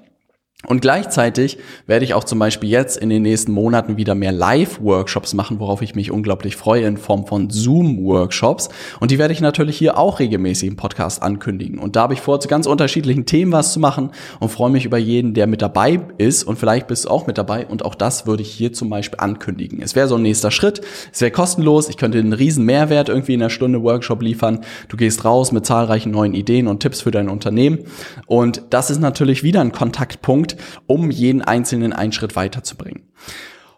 Und 0.66 0.80
gleichzeitig 0.80 1.58
werde 1.86 2.04
ich 2.04 2.14
auch 2.14 2.24
zum 2.24 2.38
Beispiel 2.38 2.70
jetzt 2.70 2.96
in 2.96 3.08
den 3.08 3.22
nächsten 3.22 3.52
Monaten 3.52 3.96
wieder 3.96 4.14
mehr 4.14 4.32
Live-Workshops 4.32 5.34
machen, 5.34 5.60
worauf 5.60 5.82
ich 5.82 5.94
mich 5.94 6.10
unglaublich 6.10 6.56
freue 6.56 6.84
in 6.84 6.96
Form 6.96 7.26
von 7.26 7.50
Zoom-Workshops. 7.50 8.68
Und 9.00 9.10
die 9.10 9.18
werde 9.18 9.32
ich 9.32 9.40
natürlich 9.40 9.76
hier 9.76 9.98
auch 9.98 10.18
regelmäßig 10.18 10.68
im 10.68 10.76
Podcast 10.76 11.22
ankündigen. 11.22 11.78
Und 11.78 11.96
da 11.96 12.02
habe 12.02 12.14
ich 12.14 12.20
vor, 12.20 12.40
zu 12.40 12.48
ganz 12.48 12.66
unterschiedlichen 12.66 13.26
Themen 13.26 13.52
was 13.52 13.72
zu 13.72 13.80
machen 13.80 14.10
und 14.40 14.50
freue 14.50 14.70
mich 14.70 14.84
über 14.84 14.98
jeden, 14.98 15.34
der 15.34 15.46
mit 15.46 15.62
dabei 15.62 16.00
ist. 16.18 16.44
Und 16.44 16.58
vielleicht 16.58 16.86
bist 16.86 17.04
du 17.04 17.10
auch 17.10 17.26
mit 17.26 17.38
dabei. 17.38 17.66
Und 17.66 17.84
auch 17.84 17.94
das 17.94 18.26
würde 18.26 18.42
ich 18.42 18.50
hier 18.50 18.72
zum 18.72 18.90
Beispiel 18.90 19.18
ankündigen. 19.20 19.80
Es 19.82 19.94
wäre 19.94 20.08
so 20.08 20.16
ein 20.16 20.22
nächster 20.22 20.50
Schritt. 20.50 20.80
Es 21.12 21.20
wäre 21.20 21.30
kostenlos. 21.30 21.88
Ich 21.88 21.96
könnte 21.96 22.18
einen 22.18 22.32
riesen 22.32 22.64
Mehrwert 22.64 23.08
irgendwie 23.08 23.34
in 23.34 23.42
einer 23.42 23.50
Stunde 23.50 23.82
Workshop 23.82 24.22
liefern. 24.22 24.60
Du 24.88 24.96
gehst 24.96 25.24
raus 25.24 25.52
mit 25.52 25.66
zahlreichen 25.66 26.10
neuen 26.10 26.34
Ideen 26.34 26.68
und 26.68 26.80
Tipps 26.80 27.02
für 27.02 27.10
dein 27.10 27.28
Unternehmen. 27.28 27.80
Und 28.26 28.62
das 28.70 28.90
ist 28.90 29.00
natürlich 29.00 29.42
wieder 29.42 29.60
ein 29.60 29.72
Kontaktpunkt, 29.72 30.53
um 30.86 31.10
jeden 31.10 31.42
einzelnen 31.42 31.92
einen 31.92 32.12
Schritt 32.12 32.36
weiterzubringen. 32.36 33.12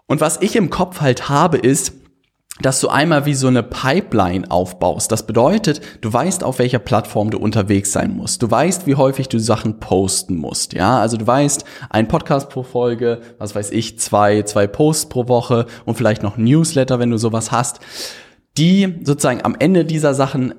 Und 0.06 0.20
was 0.20 0.40
ich 0.40 0.56
im 0.56 0.70
Kopf 0.70 1.00
halt 1.00 1.28
habe, 1.28 1.58
ist, 1.58 1.92
dass 2.60 2.80
du 2.80 2.88
einmal 2.88 3.26
wie 3.26 3.34
so 3.34 3.48
eine 3.48 3.62
Pipeline 3.62 4.50
aufbaust. 4.50 5.12
Das 5.12 5.26
bedeutet, 5.26 5.80
du 6.00 6.10
weißt, 6.10 6.42
auf 6.42 6.58
welcher 6.58 6.78
Plattform 6.78 7.30
du 7.30 7.38
unterwegs 7.38 7.92
sein 7.92 8.16
musst. 8.16 8.42
Du 8.42 8.50
weißt, 8.50 8.86
wie 8.86 8.94
häufig 8.94 9.28
du 9.28 9.38
Sachen 9.38 9.78
posten 9.78 10.36
musst. 10.36 10.72
Ja, 10.72 10.98
also 10.98 11.18
du 11.18 11.26
weißt, 11.26 11.64
ein 11.90 12.08
Podcast 12.08 12.48
pro 12.48 12.62
Folge, 12.62 13.20
was 13.38 13.54
weiß 13.54 13.72
ich, 13.72 13.98
zwei, 13.98 14.42
zwei 14.42 14.66
Posts 14.66 15.10
pro 15.10 15.28
Woche 15.28 15.66
und 15.84 15.96
vielleicht 15.96 16.22
noch 16.22 16.38
Newsletter, 16.38 16.98
wenn 16.98 17.10
du 17.10 17.18
sowas 17.18 17.52
hast, 17.52 17.80
die 18.56 19.00
sozusagen 19.02 19.44
am 19.44 19.54
Ende 19.58 19.84
dieser 19.84 20.14
Sachen 20.14 20.54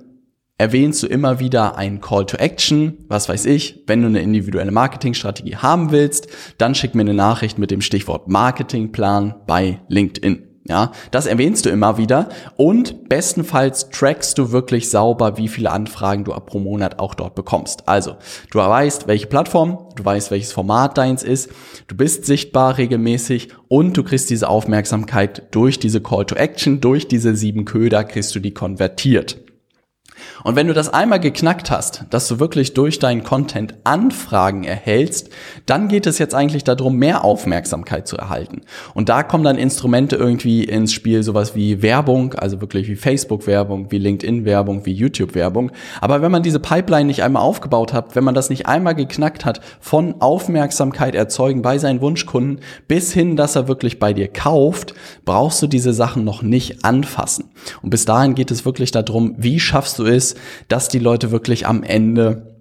erwähnst 0.58 1.04
du 1.04 1.08
immer 1.08 1.40
wieder 1.40 1.78
einen 1.78 2.02
Call 2.02 2.26
to 2.26 2.38
Action, 2.38 3.06
was 3.08 3.30
weiß 3.30 3.46
ich, 3.46 3.84
wenn 3.86 4.02
du 4.02 4.08
eine 4.08 4.22
individuelle 4.22 4.72
Marketingstrategie 4.72 5.58
haben 5.58 5.92
willst, 5.92 6.28
dann 6.58 6.74
schick 6.74 6.96
mir 6.96 7.02
eine 7.02 7.14
Nachricht 7.14 7.60
mit 7.60 7.70
dem 7.70 7.82
Stichwort 7.82 8.28
Marketingplan 8.28 9.36
bei 9.46 9.82
LinkedIn. 9.88 10.44
Ja, 10.70 10.92
das 11.12 11.28
erwähnst 11.28 11.66
du 11.66 11.70
immer 11.70 11.98
wieder 11.98 12.28
und 12.58 13.08
bestenfalls 13.08 13.90
trackst 13.90 14.38
du 14.38 14.52
wirklich 14.52 14.90
sauber, 14.90 15.38
wie 15.38 15.48
viele 15.48 15.72
Anfragen 15.72 16.26
du 16.26 16.34
pro 16.34 16.60
Monat 16.60 17.00
auch 17.00 17.16
dort 17.16 17.36
bekommst. 17.36 17.88
Also, 17.88 18.18
du 18.52 18.60
weißt, 18.60 19.08
welche 19.08 19.28
Plattform, 19.28 19.88
du 19.96 20.04
weißt, 20.04 20.30
welches 20.30 20.52
Format 20.52 20.98
deins 20.98 21.24
ist, 21.24 21.50
du 21.88 21.96
bist 21.96 22.26
sichtbar 22.26 22.78
regelmäßig 22.78 23.48
und 23.70 23.96
du 23.96 24.04
kriegst 24.04 24.30
diese 24.30 24.50
Aufmerksamkeit 24.50 25.44
durch 25.52 25.80
diese 25.80 26.02
Call 26.02 26.26
to 26.26 26.36
Action, 26.36 26.82
durch 26.82 27.08
diese 27.08 27.34
sieben 27.34 27.64
Köder 27.64 28.04
kriegst 28.04 28.36
du 28.36 28.42
die 28.42 28.54
konvertiert. 28.54 29.47
Und 30.44 30.56
wenn 30.56 30.68
du 30.68 30.74
das 30.74 30.90
einmal 30.90 31.20
geknackt 31.20 31.72
hast, 31.72 32.06
dass 32.10 32.28
du 32.28 32.40
wirklich 32.40 32.74
durch 32.74 33.00
deinen 33.00 33.24
Content 33.24 33.76
Anfragen 33.84 34.64
erhältst, 34.64 35.30
dann 35.66 35.88
geht 35.88 36.08
es 36.08 36.20
jetzt 36.20 36.36
eigentlich 36.36 36.64
darum, 36.64 36.98
mehr 36.98 37.24
Aufmerksamkeit 37.24 38.08
zu 38.08 38.18
erhalten. 38.18 38.62
Und 38.94 39.10
da 39.10 39.24
kommen 39.24 39.44
dann 39.44 39.58
Instrumente 39.58 40.16
irgendwie 40.16 40.64
ins 40.64 40.94
Spiel, 40.94 41.24
sowas 41.24 41.56
wie 41.56 41.82
Werbung, 41.82 42.34
also 42.34 42.62
wirklich 42.62 42.88
wie 42.88 42.96
Facebook-Werbung, 42.96 43.92
wie 43.92 43.98
LinkedIn-Werbung, 43.98 44.86
wie 44.86 44.94
YouTube-Werbung. 44.94 45.72
Aber 46.02 46.22
wenn 46.22 46.32
man 46.32 46.44
diese 46.44 46.60
Pipeline 46.60 47.06
nicht 47.06 47.24
einmal 47.24 47.44
aufgebaut 47.44 47.94
hat, 47.94 48.16
wenn 48.16 48.24
man 48.24 48.36
das 48.36 48.50
nicht 48.50 48.68
einmal 48.68 48.96
geknackt 48.96 49.46
hat, 49.46 49.62
von 49.80 50.22
Aufmerksamkeit 50.22 51.16
erzeugen 51.16 51.62
bei 51.62 51.78
seinen 51.78 52.02
Wunschkunden 52.02 52.60
bis 52.88 53.14
hin, 53.14 53.36
dass 53.36 53.56
er 53.56 53.68
wirklich 53.68 54.00
bei 54.00 54.14
dir 54.14 54.28
kauft, 54.28 54.94
brauchst 55.26 55.62
du 55.62 55.68
diese 55.68 55.94
Sachen 55.94 56.24
noch 56.24 56.42
nicht 56.42 56.84
anfassen. 56.86 57.46
Und 57.82 57.90
bis 57.90 58.06
dahin 58.06 58.36
geht 58.36 58.52
es 58.52 58.66
wirklich 58.66 58.92
darum, 58.92 59.36
wie 59.38 59.60
schaffst 59.60 60.00
du 60.00 60.06
es, 60.06 60.17
dass 60.68 60.90
die 60.90 61.00
Leute 61.00 61.32
wirklich 61.32 61.68
am 61.68 61.84
Ende 61.84 62.56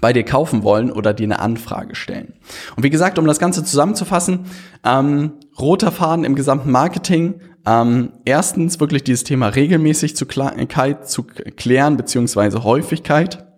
bei 0.00 0.12
dir 0.12 0.24
kaufen 0.24 0.62
wollen 0.62 0.90
oder 0.90 1.12
dir 1.12 1.24
eine 1.24 1.40
Anfrage 1.40 1.94
stellen. 1.94 2.34
Und 2.76 2.84
wie 2.84 2.90
gesagt, 2.90 3.18
um 3.18 3.26
das 3.26 3.38
Ganze 3.38 3.64
zusammenzufassen, 3.64 4.46
ähm, 4.84 5.32
roter 5.58 5.92
Faden 5.92 6.24
im 6.24 6.34
gesamten 6.34 6.70
Marketing. 6.70 7.40
Ähm, 7.66 8.12
erstens 8.24 8.80
wirklich 8.80 9.04
dieses 9.04 9.24
Thema 9.24 9.48
Regelmäßig 9.48 10.16
zu, 10.16 10.26
zu 10.26 11.22
klären, 11.24 11.96
beziehungsweise 11.96 12.64
Häufigkeit 12.64 13.49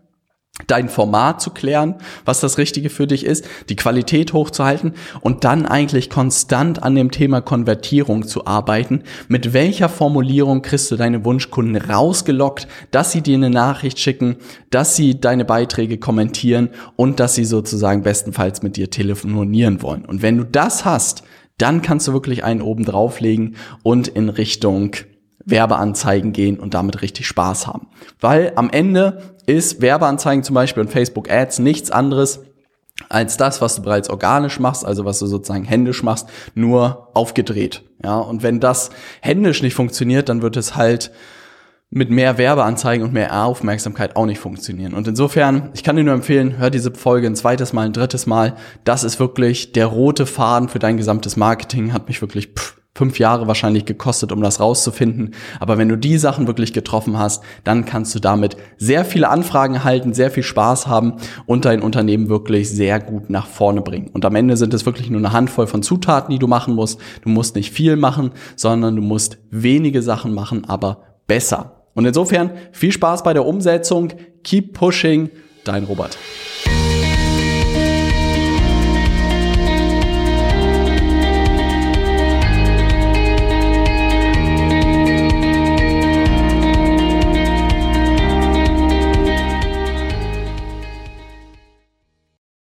dein 0.66 0.88
Format 0.88 1.40
zu 1.40 1.50
klären, 1.50 1.94
was 2.24 2.40
das 2.40 2.58
Richtige 2.58 2.90
für 2.90 3.06
dich 3.06 3.24
ist, 3.24 3.46
die 3.68 3.76
Qualität 3.76 4.32
hochzuhalten 4.32 4.92
und 5.20 5.44
dann 5.44 5.64
eigentlich 5.64 6.10
konstant 6.10 6.82
an 6.82 6.94
dem 6.94 7.10
Thema 7.10 7.40
Konvertierung 7.40 8.26
zu 8.26 8.46
arbeiten. 8.46 9.02
Mit 9.28 9.54
welcher 9.54 9.88
Formulierung 9.88 10.60
kriegst 10.60 10.90
du 10.90 10.96
deine 10.96 11.24
Wunschkunden 11.24 11.76
rausgelockt, 11.76 12.68
dass 12.90 13.12
sie 13.12 13.22
dir 13.22 13.36
eine 13.36 13.50
Nachricht 13.50 13.98
schicken, 13.98 14.36
dass 14.70 14.94
sie 14.94 15.18
deine 15.18 15.46
Beiträge 15.46 15.98
kommentieren 15.98 16.68
und 16.96 17.18
dass 17.18 17.34
sie 17.34 17.44
sozusagen 17.44 18.02
bestenfalls 18.02 18.62
mit 18.62 18.76
dir 18.76 18.90
telefonieren 18.90 19.80
wollen. 19.82 20.04
Und 20.04 20.20
wenn 20.20 20.36
du 20.36 20.44
das 20.44 20.84
hast, 20.84 21.22
dann 21.56 21.80
kannst 21.80 22.08
du 22.08 22.12
wirklich 22.12 22.44
einen 22.44 22.62
oben 22.62 22.84
drauflegen 22.84 23.56
und 23.82 24.08
in 24.08 24.28
Richtung 24.28 24.96
Werbeanzeigen 25.44 26.32
gehen 26.32 26.58
und 26.58 26.74
damit 26.74 27.02
richtig 27.02 27.26
Spaß 27.26 27.66
haben. 27.66 27.88
Weil 28.20 28.52
am 28.56 28.70
Ende 28.70 29.31
ist 29.46 29.80
Werbeanzeigen 29.80 30.44
zum 30.44 30.54
Beispiel 30.54 30.82
und 30.82 30.90
Facebook 30.90 31.30
Ads 31.30 31.58
nichts 31.58 31.90
anderes 31.90 32.40
als 33.08 33.36
das, 33.36 33.60
was 33.60 33.76
du 33.76 33.82
bereits 33.82 34.10
organisch 34.10 34.60
machst, 34.60 34.84
also 34.84 35.04
was 35.04 35.18
du 35.18 35.26
sozusagen 35.26 35.64
händisch 35.64 36.02
machst, 36.02 36.28
nur 36.54 37.08
aufgedreht. 37.14 37.82
Ja, 38.04 38.18
und 38.18 38.42
wenn 38.42 38.60
das 38.60 38.90
händisch 39.20 39.62
nicht 39.62 39.74
funktioniert, 39.74 40.28
dann 40.28 40.42
wird 40.42 40.56
es 40.56 40.76
halt 40.76 41.10
mit 41.90 42.10
mehr 42.10 42.38
Werbeanzeigen 42.38 43.04
und 43.04 43.12
mehr 43.12 43.44
Aufmerksamkeit 43.44 44.16
auch 44.16 44.24
nicht 44.24 44.38
funktionieren. 44.38 44.94
Und 44.94 45.08
insofern, 45.08 45.70
ich 45.74 45.84
kann 45.84 45.96
dir 45.96 46.04
nur 46.04 46.14
empfehlen, 46.14 46.56
hör 46.56 46.70
diese 46.70 46.92
Folge 46.94 47.26
ein 47.26 47.36
zweites 47.36 47.74
Mal, 47.74 47.86
ein 47.86 47.92
drittes 47.92 48.26
Mal. 48.26 48.56
Das 48.84 49.04
ist 49.04 49.20
wirklich 49.20 49.72
der 49.72 49.86
rote 49.86 50.24
Faden 50.24 50.70
für 50.70 50.78
dein 50.78 50.96
gesamtes 50.96 51.36
Marketing, 51.36 51.92
hat 51.92 52.08
mich 52.08 52.22
wirklich 52.22 52.54
pff, 52.54 52.78
fünf 53.02 53.18
Jahre 53.18 53.48
wahrscheinlich 53.48 53.84
gekostet, 53.84 54.30
um 54.30 54.40
das 54.42 54.60
rauszufinden. 54.60 55.34
Aber 55.58 55.76
wenn 55.76 55.88
du 55.88 55.98
die 55.98 56.18
Sachen 56.18 56.46
wirklich 56.46 56.72
getroffen 56.72 57.18
hast, 57.18 57.42
dann 57.64 57.84
kannst 57.84 58.14
du 58.14 58.20
damit 58.20 58.56
sehr 58.78 59.04
viele 59.04 59.28
Anfragen 59.28 59.74
erhalten, 59.74 60.14
sehr 60.14 60.30
viel 60.30 60.44
Spaß 60.44 60.86
haben 60.86 61.14
und 61.44 61.64
dein 61.64 61.82
Unternehmen 61.82 62.28
wirklich 62.28 62.70
sehr 62.70 63.00
gut 63.00 63.28
nach 63.28 63.48
vorne 63.48 63.80
bringen. 63.80 64.08
Und 64.12 64.24
am 64.24 64.36
Ende 64.36 64.56
sind 64.56 64.72
es 64.72 64.86
wirklich 64.86 65.10
nur 65.10 65.18
eine 65.18 65.32
Handvoll 65.32 65.66
von 65.66 65.82
Zutaten, 65.82 66.30
die 66.30 66.38
du 66.38 66.46
machen 66.46 66.76
musst. 66.76 67.00
Du 67.22 67.28
musst 67.28 67.56
nicht 67.56 67.72
viel 67.72 67.96
machen, 67.96 68.30
sondern 68.54 68.94
du 68.94 69.02
musst 69.02 69.38
wenige 69.50 70.00
Sachen 70.00 70.32
machen, 70.32 70.64
aber 70.68 71.18
besser. 71.26 71.82
Und 71.94 72.04
insofern 72.04 72.52
viel 72.70 72.92
Spaß 72.92 73.24
bei 73.24 73.32
der 73.32 73.44
Umsetzung. 73.44 74.12
Keep 74.44 74.74
pushing. 74.74 75.28
Dein 75.64 75.82
Robert. 75.82 76.16